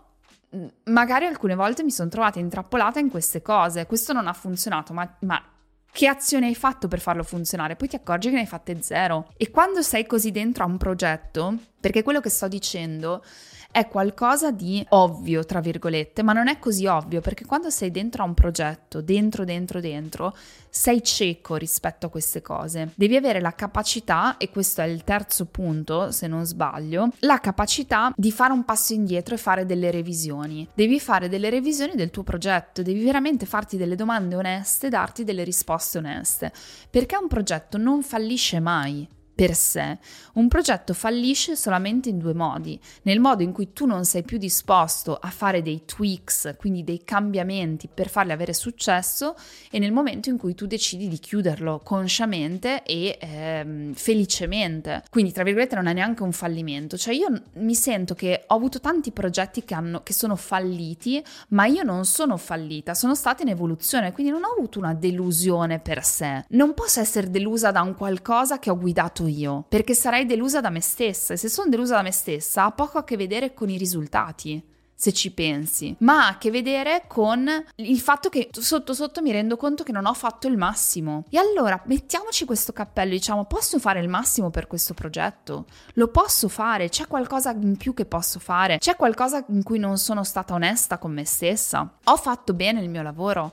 mm, 0.56 0.66
magari 0.84 1.26
alcune 1.26 1.54
volte 1.54 1.84
mi 1.84 1.90
sono 1.90 2.08
trovata 2.08 2.38
intrappolata 2.38 3.00
in 3.00 3.10
queste 3.10 3.42
cose. 3.42 3.84
Questo 3.84 4.14
non 4.14 4.26
ha 4.28 4.32
funzionato, 4.32 4.94
ma, 4.94 5.14
ma 5.20 5.44
che 5.92 6.06
azione 6.06 6.46
hai 6.46 6.54
fatto 6.54 6.88
per 6.88 7.00
farlo 7.00 7.22
funzionare? 7.22 7.76
Poi 7.76 7.88
ti 7.88 7.96
accorgi 7.96 8.28
che 8.28 8.34
ne 8.36 8.40
hai 8.40 8.46
fatte 8.46 8.80
zero. 8.80 9.28
E 9.36 9.50
quando 9.50 9.82
sei 9.82 10.06
così 10.06 10.30
dentro 10.30 10.64
a 10.64 10.66
un 10.66 10.78
progetto, 10.78 11.54
perché 11.78 12.02
quello 12.02 12.20
che 12.20 12.30
sto 12.30 12.48
dicendo 12.48 13.22
è 13.72 13.86
qualcosa 13.88 14.50
di 14.50 14.84
ovvio, 14.90 15.44
tra 15.44 15.60
virgolette, 15.60 16.22
ma 16.22 16.32
non 16.32 16.48
è 16.48 16.58
così 16.58 16.86
ovvio 16.86 17.20
perché 17.20 17.44
quando 17.44 17.70
sei 17.70 17.90
dentro 17.90 18.22
a 18.22 18.26
un 18.26 18.34
progetto, 18.34 19.00
dentro, 19.00 19.44
dentro, 19.44 19.80
dentro, 19.80 20.36
sei 20.68 21.02
cieco 21.02 21.56
rispetto 21.56 22.06
a 22.06 22.08
queste 22.08 22.42
cose. 22.42 22.92
Devi 22.94 23.16
avere 23.16 23.40
la 23.40 23.54
capacità, 23.54 24.36
e 24.38 24.50
questo 24.50 24.80
è 24.80 24.86
il 24.86 25.04
terzo 25.04 25.46
punto, 25.46 26.10
se 26.10 26.26
non 26.26 26.44
sbaglio, 26.44 27.10
la 27.20 27.38
capacità 27.38 28.12
di 28.16 28.32
fare 28.32 28.52
un 28.52 28.64
passo 28.64 28.92
indietro 28.92 29.34
e 29.34 29.38
fare 29.38 29.66
delle 29.66 29.90
revisioni. 29.90 30.66
Devi 30.74 30.98
fare 30.98 31.28
delle 31.28 31.50
revisioni 31.50 31.94
del 31.94 32.10
tuo 32.10 32.22
progetto, 32.22 32.82
devi 32.82 33.04
veramente 33.04 33.46
farti 33.46 33.76
delle 33.76 33.94
domande 33.94 34.34
oneste, 34.36 34.88
darti 34.88 35.24
delle 35.24 35.44
risposte 35.44 35.98
oneste, 35.98 36.52
perché 36.88 37.16
un 37.16 37.28
progetto 37.28 37.78
non 37.78 38.02
fallisce 38.02 38.58
mai 38.58 39.06
per 39.40 39.54
sé. 39.54 39.96
Un 40.34 40.48
progetto 40.48 40.92
fallisce 40.92 41.56
solamente 41.56 42.10
in 42.10 42.18
due 42.18 42.34
modi, 42.34 42.78
nel 43.04 43.20
modo 43.20 43.42
in 43.42 43.52
cui 43.52 43.72
tu 43.72 43.86
non 43.86 44.04
sei 44.04 44.22
più 44.22 44.36
disposto 44.36 45.16
a 45.16 45.30
fare 45.30 45.62
dei 45.62 45.86
tweaks, 45.86 46.56
quindi 46.58 46.84
dei 46.84 47.04
cambiamenti 47.04 47.88
per 47.88 48.10
farli 48.10 48.32
avere 48.32 48.52
successo 48.52 49.34
e 49.70 49.78
nel 49.78 49.92
momento 49.92 50.28
in 50.28 50.36
cui 50.36 50.54
tu 50.54 50.66
decidi 50.66 51.08
di 51.08 51.18
chiuderlo 51.18 51.80
consciamente 51.82 52.82
e 52.82 53.16
ehm, 53.18 53.94
felicemente. 53.94 55.04
Quindi, 55.08 55.32
tra 55.32 55.42
virgolette, 55.42 55.74
non 55.74 55.86
è 55.86 55.94
neanche 55.94 56.22
un 56.22 56.32
fallimento. 56.32 56.98
Cioè, 56.98 57.14
io 57.14 57.28
mi 57.54 57.74
sento 57.74 58.14
che 58.14 58.44
ho 58.46 58.54
avuto 58.54 58.78
tanti 58.78 59.10
progetti 59.10 59.64
che, 59.64 59.72
hanno, 59.72 60.02
che 60.02 60.12
sono 60.12 60.36
falliti, 60.36 61.24
ma 61.48 61.64
io 61.64 61.82
non 61.82 62.04
sono 62.04 62.36
fallita, 62.36 62.92
sono 62.92 63.14
stata 63.14 63.42
in 63.42 63.48
evoluzione, 63.48 64.12
quindi 64.12 64.32
non 64.32 64.44
ho 64.44 64.54
avuto 64.54 64.78
una 64.78 64.92
delusione 64.92 65.78
per 65.78 66.04
sé. 66.04 66.44
Non 66.48 66.74
posso 66.74 67.00
essere 67.00 67.30
delusa 67.30 67.70
da 67.70 67.80
un 67.80 67.94
qualcosa 67.94 68.58
che 68.58 68.68
ho 68.68 68.76
guidato 68.76 69.28
io, 69.30 69.64
perché 69.68 69.94
sarei 69.94 70.26
delusa 70.26 70.60
da 70.60 70.70
me 70.70 70.80
stessa 70.80 71.34
e 71.34 71.36
se 71.36 71.48
sono 71.48 71.70
delusa 71.70 71.96
da 71.96 72.02
me 72.02 72.12
stessa 72.12 72.64
ha 72.64 72.72
poco 72.72 72.98
a 72.98 73.04
che 73.04 73.16
vedere 73.16 73.54
con 73.54 73.70
i 73.70 73.78
risultati 73.78 74.62
se 75.00 75.14
ci 75.14 75.30
pensi, 75.32 75.96
ma 76.00 76.26
ha 76.26 76.28
a 76.32 76.36
che 76.36 76.50
vedere 76.50 77.04
con 77.06 77.48
il 77.76 78.00
fatto 78.00 78.28
che 78.28 78.50
sotto 78.52 78.92
sotto 78.92 79.22
mi 79.22 79.32
rendo 79.32 79.56
conto 79.56 79.82
che 79.82 79.92
non 79.92 80.04
ho 80.04 80.12
fatto 80.12 80.46
il 80.46 80.58
massimo. 80.58 81.24
E 81.30 81.38
allora 81.38 81.80
mettiamoci 81.86 82.44
questo 82.44 82.74
cappello, 82.74 83.12
diciamo, 83.12 83.46
posso 83.46 83.78
fare 83.78 84.00
il 84.00 84.08
massimo 84.08 84.50
per 84.50 84.66
questo 84.66 84.92
progetto? 84.92 85.64
Lo 85.94 86.08
posso 86.08 86.48
fare? 86.48 86.90
C'è 86.90 87.06
qualcosa 87.06 87.52
in 87.52 87.78
più 87.78 87.94
che 87.94 88.04
posso 88.04 88.38
fare? 88.40 88.76
C'è 88.76 88.94
qualcosa 88.96 89.42
in 89.48 89.62
cui 89.62 89.78
non 89.78 89.96
sono 89.96 90.22
stata 90.22 90.52
onesta 90.52 90.98
con 90.98 91.12
me 91.12 91.24
stessa? 91.24 91.96
Ho 92.04 92.16
fatto 92.18 92.52
bene 92.52 92.82
il 92.82 92.90
mio 92.90 93.00
lavoro? 93.00 93.52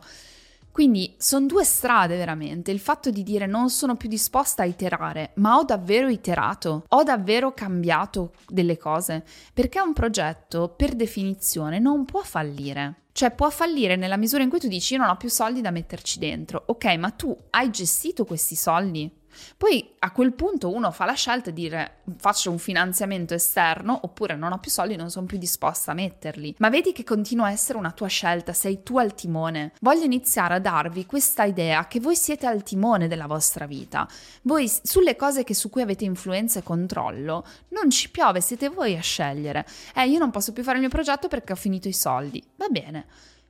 Quindi 0.78 1.16
sono 1.18 1.48
due 1.48 1.64
strade 1.64 2.18
veramente, 2.18 2.70
il 2.70 2.80
fatto 2.80 3.10
di 3.10 3.24
dire 3.24 3.48
non 3.48 3.72
sono 3.72 3.96
più 3.96 4.08
disposta 4.08 4.62
a 4.62 4.68
iterare, 4.68 5.32
ma 5.38 5.58
ho 5.58 5.64
davvero 5.64 6.08
iterato, 6.08 6.84
ho 6.88 7.02
davvero 7.02 7.52
cambiato 7.52 8.34
delle 8.48 8.78
cose, 8.78 9.26
perché 9.56 9.82
un 9.82 9.94
progetto 9.94 10.72
per 10.78 10.94
definizione 10.94 11.80
non 11.80 12.06
può 12.06 12.22
fallire. 12.22 13.06
Cioè 13.12 13.32
può 13.32 13.50
fallire 13.50 13.96
nella 13.96 14.18
misura 14.18 14.44
in 14.44 14.50
cui 14.50 14.60
tu 14.60 14.68
dici 14.68 14.94
io 14.94 15.00
non 15.00 15.10
ho 15.10 15.18
più 15.18 15.30
soldi 15.30 15.62
da 15.62 15.72
metterci 15.72 16.20
dentro. 16.20 16.62
Ok, 16.68 16.86
ma 16.98 17.10
tu 17.10 17.36
hai 17.50 17.72
gestito 17.72 18.24
questi 18.24 18.54
soldi? 18.54 19.12
Poi 19.56 19.94
a 20.00 20.12
quel 20.12 20.34
punto 20.34 20.74
uno 20.74 20.92
fa 20.92 21.06
la 21.06 21.14
scelta 21.14 21.52
di 21.52 21.68
dire 21.68 21.98
faccio 22.18 22.50
un 22.50 22.58
finanziamento 22.58 23.34
esterno 23.34 24.00
oppure 24.04 24.36
non 24.36 24.54
ho 24.54 24.60
più 24.60 24.72
soldi, 24.72 24.96
non 24.96 25.12
sono 25.12 25.26
più 25.26 25.38
disposta 25.38 25.92
a 25.92 25.94
metterli. 25.94 26.56
Ma 26.60 26.70
vedi 26.70 26.94
che 26.94 27.04
continua 27.04 27.48
a 27.48 27.52
essere 27.52 27.78
una 27.78 27.92
tua 27.92 28.08
scelta, 28.08 28.54
sei 28.54 28.84
tu 28.84 28.98
al 28.98 29.14
timone. 29.14 29.74
Voglio 29.82 30.04
iniziare 30.04 30.56
a 30.56 30.60
darvi 30.60 31.06
questa 31.06 31.44
idea 31.44 31.88
che 31.88 32.00
voi 32.00 32.16
siete 32.16 32.46
al 32.46 32.64
timone 32.64 33.08
della 33.08 33.28
vostra 33.28 33.66
vita. 33.66 34.08
Voi 34.44 34.72
sulle 34.82 35.16
cose 35.16 35.44
che 35.44 35.54
su 35.54 35.70
cui 35.70 35.82
avete 35.82 36.06
influenza 36.06 36.60
e 36.60 36.64
controllo 36.64 37.46
non 37.70 37.90
ci 37.90 38.10
piove, 38.10 38.42
siete 38.42 38.70
voi 38.70 38.96
a 38.96 39.02
scegliere. 39.02 39.66
Eh, 39.94 40.08
io 40.08 40.20
non 40.20 40.32
posso 40.32 40.54
più 40.54 40.64
fare 40.64 40.76
il 40.76 40.82
mio 40.82 40.90
progetto 40.92 41.28
perché 41.28 41.54
ho 41.54 41.58
finito 41.58 41.88
i 41.88 41.94
soldi. 41.94 42.44
Va 42.56 42.68
bene. 42.70 43.06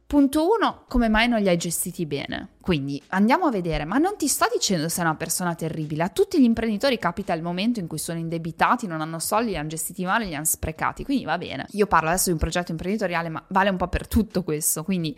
Punto 0.07 0.47
1, 0.49 0.85
come 0.87 1.09
mai 1.09 1.27
non 1.27 1.41
li 1.41 1.49
hai 1.49 1.57
gestiti 1.57 2.05
bene? 2.05 2.51
Quindi 2.61 3.03
andiamo 3.07 3.47
a 3.47 3.51
vedere, 3.51 3.83
ma 3.83 3.97
non 3.97 4.15
ti 4.15 4.29
sto 4.29 4.45
dicendo 4.49 4.87
sei 4.87 5.03
una 5.03 5.15
persona 5.15 5.53
terribile, 5.53 6.03
a 6.03 6.07
tutti 6.07 6.39
gli 6.39 6.45
imprenditori 6.45 6.97
capita 6.97 7.33
il 7.33 7.41
momento 7.41 7.81
in 7.81 7.87
cui 7.87 7.97
sono 7.97 8.17
indebitati, 8.17 8.87
non 8.87 9.01
hanno 9.01 9.19
soldi, 9.19 9.49
li 9.49 9.57
hanno 9.57 9.67
gestiti 9.67 10.05
male, 10.05 10.23
li 10.23 10.33
hanno 10.33 10.45
sprecati, 10.45 11.03
quindi 11.03 11.25
va 11.25 11.37
bene. 11.37 11.65
Io 11.71 11.87
parlo 11.87 12.07
adesso 12.07 12.27
di 12.27 12.31
un 12.31 12.37
progetto 12.37 12.71
imprenditoriale, 12.71 13.27
ma 13.27 13.43
vale 13.49 13.69
un 13.69 13.75
po' 13.75 13.89
per 13.89 14.07
tutto 14.07 14.43
questo, 14.43 14.85
quindi 14.85 15.13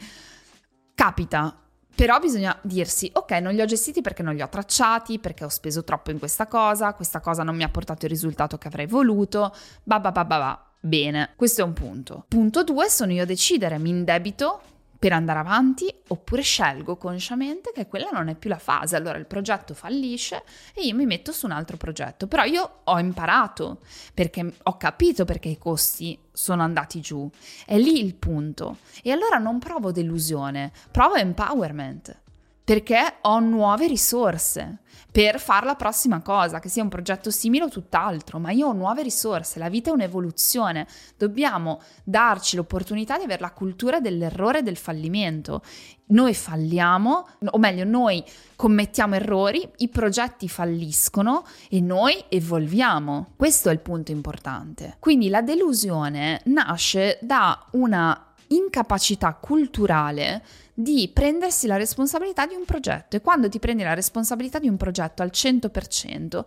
capita, 0.96 1.56
però 1.94 2.18
bisogna 2.18 2.58
dirsi, 2.64 3.12
ok, 3.14 3.32
non 3.34 3.54
li 3.54 3.62
ho 3.62 3.66
gestiti 3.66 4.02
perché 4.02 4.24
non 4.24 4.34
li 4.34 4.42
ho 4.42 4.50
tracciati, 4.50 5.20
perché 5.20 5.44
ho 5.44 5.50
speso 5.50 5.84
troppo 5.84 6.10
in 6.10 6.18
questa 6.18 6.48
cosa, 6.48 6.96
questa 6.96 7.20
cosa 7.20 7.44
non 7.44 7.56
mi 7.56 7.62
ha 7.62 7.70
portato 7.70 8.06
il 8.06 8.12
risultato 8.12 8.58
che 8.58 8.68
avrei 8.68 8.88
voluto, 8.88 9.54
ba 9.84 10.00
ba 10.00 10.12
ba 10.12 10.26
ba 10.26 10.38
ba. 10.40 10.64
Bene, 10.82 11.34
questo 11.36 11.62
è 11.62 11.64
un 11.64 11.74
punto. 11.74 12.26
Punto 12.28 12.64
2 12.64 12.90
sono 12.90 13.12
io 13.12 13.22
a 13.22 13.26
decidere, 13.26 13.78
mi 13.78 13.90
indebito, 13.90 14.62
per 15.00 15.14
andare 15.14 15.40
avanti 15.40 15.92
oppure 16.10 16.42
scelgo 16.42 16.98
consciamente 16.98 17.72
che 17.74 17.88
quella 17.88 18.10
non 18.12 18.28
è 18.28 18.36
più 18.36 18.50
la 18.50 18.58
fase, 18.58 18.98
allora 18.98 19.18
il 19.18 19.26
progetto 19.26 19.74
fallisce 19.74 20.44
e 20.74 20.82
io 20.82 20.94
mi 20.94 21.06
metto 21.06 21.32
su 21.32 21.46
un 21.46 21.54
altro 21.54 21.78
progetto. 21.78 22.28
Però 22.28 22.44
io 22.44 22.82
ho 22.84 23.00
imparato 23.00 23.80
perché 24.14 24.54
ho 24.62 24.78
capito 24.78 25.24
perché 25.24 25.48
i 25.48 25.58
costi 25.58 26.20
sono 26.34 26.64
andati 26.64 27.00
giù. 27.00 27.30
È 27.66 27.78
lì 27.78 28.04
il 28.04 28.16
punto. 28.16 28.80
E 29.02 29.12
allora 29.12 29.38
non 29.38 29.58
provo 29.58 29.94
delusione, 29.94 30.72
provo 30.92 31.16
empowerment 31.16 32.28
perché 32.70 33.16
ho 33.22 33.40
nuove 33.40 33.88
risorse 33.88 34.82
per 35.12 35.40
fare 35.40 35.66
la 35.66 35.74
prossima 35.74 36.22
cosa, 36.22 36.60
che 36.60 36.70
sia 36.70 36.84
un 36.84 36.90
progetto 36.90 37.32
simile 37.32 37.64
o 37.64 37.68
tutt'altro, 37.68 38.38
ma 38.38 38.52
io 38.52 38.68
ho 38.68 38.74
nuove 38.74 39.02
risorse, 39.02 39.58
la 39.58 39.70
vita 39.70 39.90
è 39.90 39.94
un'evoluzione, 39.94 40.86
dobbiamo 41.18 41.82
darci 42.04 42.56
l'opportunità 42.56 43.18
di 43.18 43.24
avere 43.24 43.42
la 43.42 43.54
cultura 43.54 44.00
dell'errore 44.00 44.60
e 44.60 44.62
del 44.62 44.78
fallimento. 44.78 45.64
Noi 46.10 46.36
falliamo, 46.36 47.28
o 47.44 47.58
meglio, 47.58 47.86
noi 47.86 48.24
commettiamo 48.56 49.16
errori, 49.16 49.68
i 49.78 49.90
progetti 49.90 50.48
falliscono 50.48 51.48
e 51.72 51.82
noi 51.82 52.24
evolviamo. 52.30 53.30
Questo 53.36 53.70
è 53.70 53.72
il 53.72 53.80
punto 53.80 54.12
importante. 54.12 54.98
Quindi 55.00 55.30
la 55.30 55.42
delusione 55.42 56.42
nasce 56.46 57.18
da 57.20 57.66
una 57.72 58.26
incapacità 58.50 59.34
culturale 59.34 60.44
di 60.82 61.10
prendersi 61.14 61.68
la 61.68 61.76
responsabilità 61.76 62.46
di 62.46 62.56
un 62.56 62.64
progetto. 62.64 63.18
E 63.18 63.22
quando 63.22 63.50
ti 63.50 63.60
prendi 63.60 63.84
la 63.84 63.94
responsabilità 63.94 64.60
di 64.60 64.70
un 64.70 64.78
progetto 64.78 65.22
al 65.22 65.30
100%, 65.34 66.46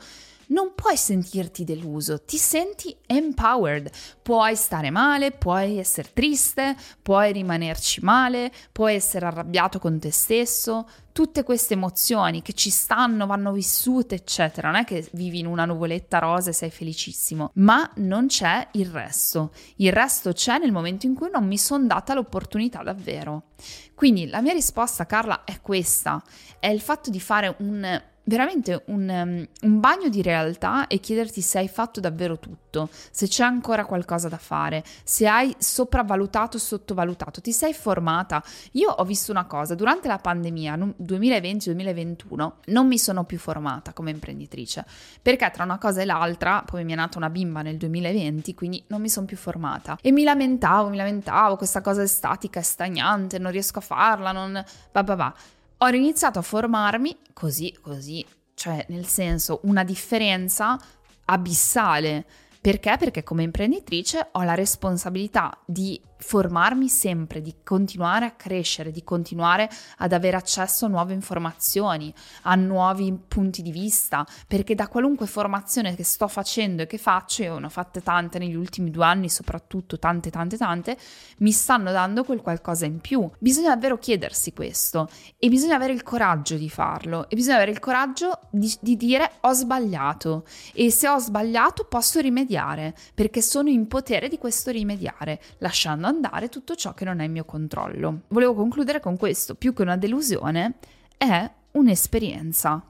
non 0.52 0.74
puoi 0.74 0.96
sentirti 0.96 1.64
deluso, 1.64 2.22
ti 2.24 2.36
senti 2.36 2.94
empowered. 3.06 3.90
Puoi 4.22 4.54
stare 4.54 4.90
male, 4.90 5.32
puoi 5.32 5.78
essere 5.78 6.10
triste, 6.12 6.76
puoi 7.00 7.32
rimanerci 7.32 8.00
male, 8.02 8.52
puoi 8.70 8.94
essere 8.94 9.26
arrabbiato 9.26 9.78
con 9.78 9.98
te 9.98 10.12
stesso. 10.12 10.88
Tutte 11.10 11.42
queste 11.42 11.74
emozioni 11.74 12.40
che 12.40 12.52
ci 12.52 12.70
stanno, 12.70 13.26
vanno 13.26 13.52
vissute, 13.52 14.14
eccetera. 14.14 14.70
Non 14.70 14.80
è 14.80 14.84
che 14.84 15.08
vivi 15.12 15.40
in 15.40 15.46
una 15.46 15.64
nuvoletta 15.64 16.18
rosa 16.18 16.50
e 16.50 16.54
sei 16.54 16.70
felicissimo, 16.70 17.50
ma 17.54 17.90
non 17.96 18.26
c'è 18.26 18.68
il 18.72 18.86
resto. 18.86 19.52
Il 19.76 19.92
resto 19.92 20.32
c'è 20.32 20.58
nel 20.58 20.72
momento 20.72 21.06
in 21.06 21.14
cui 21.14 21.30
non 21.30 21.46
mi 21.46 21.58
sono 21.58 21.86
data 21.86 22.14
l'opportunità 22.14 22.82
davvero. 22.82 23.48
Quindi 23.94 24.28
la 24.28 24.40
mia 24.40 24.52
risposta, 24.52 25.06
Carla, 25.06 25.44
è 25.44 25.60
questa: 25.60 26.22
è 26.58 26.68
il 26.68 26.80
fatto 26.80 27.10
di 27.10 27.20
fare 27.20 27.54
un 27.58 28.10
veramente 28.24 28.82
un, 28.86 29.08
um, 29.08 29.46
un, 29.68 29.80
bagno 29.80 30.08
di 30.08 30.22
realtà 30.22 30.86
e 30.86 31.00
chiederti 31.00 31.40
se 31.40 31.58
hai 31.58 31.68
fatto 31.68 32.00
davvero 32.00 32.38
tutto, 32.38 32.88
se 33.10 33.26
c'è 33.26 33.44
ancora 33.44 33.84
qualcosa 33.84 34.28
da 34.28 34.38
fare, 34.38 34.84
se 35.04 35.26
hai 35.26 35.54
sopravvalutato 35.58 36.58
sottovalutato, 36.58 37.40
ti 37.40 37.52
sei 37.52 37.74
formata. 37.74 38.42
Io 38.72 38.90
ho 38.90 39.04
visto 39.04 39.32
una 39.32 39.46
cosa, 39.46 39.74
durante 39.74 40.08
la 40.08 40.18
pandemia 40.18 40.76
2020-2021 40.76 42.52
non 42.66 42.86
mi 42.86 42.98
sono 42.98 43.24
più 43.24 43.38
formata 43.38 43.92
come 43.92 44.10
imprenditrice, 44.10 44.84
perché 45.20 45.50
tra 45.52 45.64
una 45.64 45.78
cosa 45.78 46.00
e 46.02 46.04
l'altra, 46.04 46.62
poi 46.64 46.84
mi 46.84 46.92
è 46.92 46.96
nata 46.96 47.18
una 47.18 47.30
bimba 47.30 47.62
nel 47.62 47.76
2020, 47.76 48.54
quindi 48.54 48.82
non 48.88 49.00
mi 49.00 49.08
sono 49.08 49.26
più 49.26 49.36
formata. 49.36 49.98
E 50.00 50.12
mi 50.12 50.22
lamentavo, 50.22 50.88
mi 50.88 50.96
lamentavo, 50.96 51.56
questa 51.56 51.80
cosa 51.80 52.02
è 52.02 52.06
statica, 52.06 52.60
è 52.60 52.62
stagnante, 52.62 53.38
non 53.38 53.50
riesco 53.50 53.78
a 53.78 53.82
farla, 53.82 54.32
non... 54.32 54.64
va 54.92 55.02
va 55.02 55.14
va 55.14 55.34
ho 55.84 55.88
iniziato 55.88 56.38
a 56.38 56.42
formarmi 56.42 57.16
così, 57.32 57.76
così, 57.80 58.24
cioè 58.54 58.84
nel 58.88 59.06
senso 59.06 59.60
una 59.64 59.82
differenza 59.82 60.78
abissale. 61.24 62.24
Perché? 62.60 62.96
Perché 62.96 63.24
come 63.24 63.42
imprenditrice 63.42 64.28
ho 64.30 64.42
la 64.42 64.54
responsabilità 64.54 65.58
di 65.66 66.00
formarmi 66.22 66.88
sempre, 66.88 67.40
di 67.40 67.56
continuare 67.64 68.26
a 68.26 68.30
crescere, 68.30 68.90
di 68.90 69.02
continuare 69.02 69.68
ad 69.98 70.12
avere 70.12 70.36
accesso 70.36 70.86
a 70.86 70.88
nuove 70.88 71.12
informazioni, 71.12 72.12
a 72.42 72.54
nuovi 72.54 73.12
punti 73.26 73.62
di 73.62 73.72
vista, 73.72 74.26
perché 74.46 74.74
da 74.74 74.88
qualunque 74.88 75.26
formazione 75.26 75.94
che 75.94 76.04
sto 76.04 76.28
facendo 76.28 76.82
e 76.82 76.86
che 76.86 76.98
faccio, 76.98 77.42
io 77.42 77.58
ne 77.58 77.66
ho 77.66 77.70
fatte 77.70 78.02
tante 78.02 78.38
negli 78.38 78.54
ultimi 78.54 78.90
due 78.90 79.04
anni, 79.04 79.28
soprattutto 79.28 79.98
tante, 79.98 80.30
tante, 80.30 80.56
tante, 80.56 80.96
mi 81.38 81.50
stanno 81.50 81.90
dando 81.90 82.24
quel 82.24 82.40
qualcosa 82.40 82.86
in 82.86 83.00
più. 83.00 83.28
Bisogna 83.38 83.70
davvero 83.70 83.98
chiedersi 83.98 84.52
questo 84.52 85.08
e 85.38 85.48
bisogna 85.48 85.74
avere 85.74 85.92
il 85.92 86.02
coraggio 86.02 86.56
di 86.56 86.70
farlo 86.70 87.28
e 87.28 87.34
bisogna 87.34 87.56
avere 87.56 87.72
il 87.72 87.80
coraggio 87.80 88.38
di, 88.50 88.72
di 88.80 88.96
dire 88.96 89.30
ho 89.40 89.52
sbagliato 89.52 90.44
e 90.72 90.90
se 90.90 91.08
ho 91.08 91.18
sbagliato 91.18 91.84
posso 91.84 92.20
rimediare 92.20 92.94
perché 93.14 93.42
sono 93.42 93.68
in 93.68 93.88
potere 93.88 94.28
di 94.28 94.38
questo 94.38 94.70
rimediare, 94.70 95.40
lasciando 95.58 96.06
andare 96.12 96.48
tutto 96.48 96.74
ciò 96.74 96.94
che 96.94 97.04
non 97.04 97.20
è 97.20 97.24
in 97.24 97.32
mio 97.32 97.44
controllo. 97.44 98.22
Volevo 98.28 98.54
concludere 98.54 99.00
con 99.00 99.16
questo, 99.16 99.54
più 99.54 99.72
che 99.72 99.82
una 99.82 99.96
delusione, 99.96 100.74
è 101.16 101.50
un'esperienza. 101.72 102.84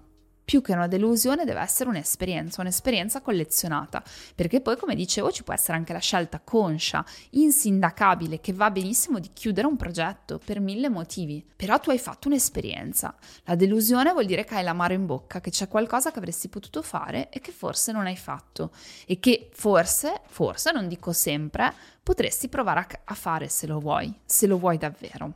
più 0.44 0.60
che 0.60 0.72
una 0.72 0.86
delusione 0.86 1.44
deve 1.44 1.60
essere 1.60 1.88
un'esperienza, 1.88 2.60
un'esperienza 2.60 3.22
collezionata, 3.22 4.02
perché 4.34 4.60
poi 4.60 4.76
come 4.76 4.94
dicevo 4.94 5.30
ci 5.30 5.44
può 5.44 5.54
essere 5.54 5.78
anche 5.78 5.92
la 5.92 5.98
scelta 5.98 6.40
conscia, 6.40 7.04
insindacabile, 7.30 8.40
che 8.40 8.52
va 8.52 8.70
benissimo 8.70 9.18
di 9.18 9.30
chiudere 9.32 9.66
un 9.66 9.76
progetto 9.76 10.40
per 10.44 10.60
mille 10.60 10.88
motivi, 10.90 11.42
però 11.56 11.78
tu 11.78 11.90
hai 11.90 11.98
fatto 11.98 12.28
un'esperienza. 12.28 13.14
La 13.44 13.54
delusione 13.54 14.12
vuol 14.12 14.26
dire 14.26 14.44
che 14.44 14.56
hai 14.56 14.64
l'amaro 14.64 14.92
in 14.92 15.06
bocca, 15.06 15.40
che 15.40 15.50
c'è 15.50 15.68
qualcosa 15.68 16.10
che 16.10 16.18
avresti 16.18 16.48
potuto 16.48 16.82
fare 16.82 17.30
e 17.30 17.40
che 17.40 17.52
forse 17.52 17.92
non 17.92 18.06
hai 18.06 18.16
fatto 18.16 18.72
e 19.06 19.20
che 19.20 19.48
forse, 19.52 20.20
forse, 20.26 20.72
non 20.72 20.88
dico 20.88 21.12
sempre, 21.12 21.72
potresti 22.02 22.48
provare 22.48 22.80
a, 22.80 22.86
a 23.04 23.14
fare 23.14 23.48
se 23.48 23.66
lo 23.66 23.78
vuoi, 23.78 24.12
se 24.24 24.46
lo 24.46 24.58
vuoi 24.58 24.78
davvero. 24.78 25.34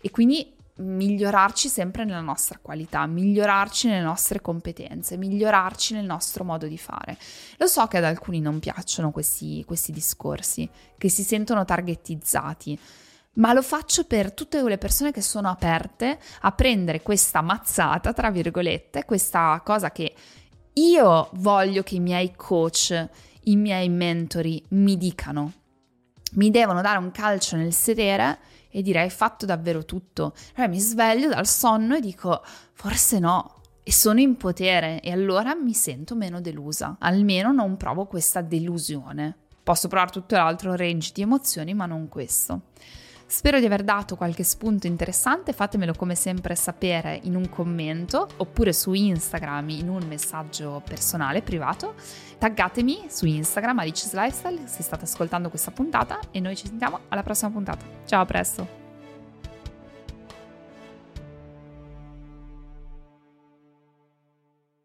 E 0.00 0.10
quindi 0.10 0.54
migliorarci 0.76 1.68
sempre 1.68 2.04
nella 2.04 2.20
nostra 2.20 2.58
qualità, 2.60 3.06
migliorarci 3.06 3.86
nelle 3.86 4.02
nostre 4.02 4.40
competenze, 4.40 5.16
migliorarci 5.16 5.94
nel 5.94 6.04
nostro 6.04 6.44
modo 6.44 6.66
di 6.66 6.78
fare. 6.78 7.16
Lo 7.58 7.66
so 7.66 7.86
che 7.86 7.98
ad 7.98 8.04
alcuni 8.04 8.40
non 8.40 8.58
piacciono 8.58 9.10
questi, 9.10 9.64
questi 9.64 9.92
discorsi, 9.92 10.68
che 10.98 11.08
si 11.08 11.22
sentono 11.22 11.64
targettizzati, 11.64 12.78
ma 13.34 13.52
lo 13.52 13.62
faccio 13.62 14.04
per 14.04 14.32
tutte 14.32 14.60
quelle 14.60 14.78
persone 14.78 15.12
che 15.12 15.20
sono 15.20 15.48
aperte 15.48 16.18
a 16.40 16.52
prendere 16.52 17.02
questa 17.02 17.40
mazzata, 17.40 18.12
tra 18.12 18.30
virgolette, 18.30 19.04
questa 19.04 19.60
cosa 19.64 19.90
che 19.90 20.14
io 20.74 21.28
voglio 21.34 21.82
che 21.82 21.96
i 21.96 22.00
miei 22.00 22.32
coach, 22.34 23.08
i 23.44 23.56
miei 23.56 23.88
mentori 23.88 24.62
mi 24.70 24.96
dicano. 24.96 25.52
Mi 26.34 26.50
devono 26.50 26.80
dare 26.80 26.98
un 26.98 27.10
calcio 27.10 27.56
nel 27.56 27.72
sedere 27.72 28.38
e 28.70 28.82
direi 28.82 29.08
fatto 29.10 29.46
davvero 29.46 29.84
tutto. 29.84 30.34
Allora 30.54 30.72
mi 30.72 30.80
sveglio 30.80 31.28
dal 31.28 31.46
sonno 31.46 31.96
e 31.96 32.00
dico 32.00 32.42
forse 32.72 33.18
no. 33.18 33.60
E 33.82 33.92
sono 33.92 34.18
in 34.18 34.36
potere 34.36 35.00
e 35.00 35.12
allora 35.12 35.54
mi 35.54 35.74
sento 35.74 36.14
meno 36.16 36.40
delusa. 36.40 36.96
Almeno 37.00 37.52
non 37.52 37.76
provo 37.76 38.06
questa 38.06 38.40
delusione. 38.40 39.36
Posso 39.62 39.88
provare 39.88 40.10
tutto 40.10 40.34
l'altro 40.34 40.74
range 40.74 41.12
di 41.14 41.22
emozioni, 41.22 41.72
ma 41.74 41.86
non 41.86 42.08
questo. 42.08 42.62
Spero 43.26 43.58
di 43.58 43.66
aver 43.66 43.82
dato 43.82 44.16
qualche 44.16 44.44
spunto 44.44 44.86
interessante, 44.86 45.52
fatemelo 45.52 45.94
come 45.96 46.14
sempre 46.14 46.54
sapere 46.54 47.18
in 47.24 47.34
un 47.34 47.48
commento 47.48 48.28
oppure 48.36 48.72
su 48.72 48.92
Instagram 48.92 49.70
in 49.70 49.88
un 49.88 50.04
messaggio 50.06 50.82
personale, 50.84 51.42
privato. 51.42 51.94
Taggatemi 52.38 53.06
su 53.08 53.26
Instagram 53.26 53.78
Alice's 53.78 54.12
Lifestyle 54.12 54.66
se 54.66 54.82
state 54.82 55.04
ascoltando 55.04 55.48
questa 55.48 55.70
puntata 55.70 56.20
e 56.30 56.40
noi 56.40 56.54
ci 56.54 56.66
sentiamo 56.66 57.00
alla 57.08 57.22
prossima 57.22 57.50
puntata. 57.50 57.84
Ciao, 58.04 58.22
a 58.22 58.26
presto! 58.26 58.83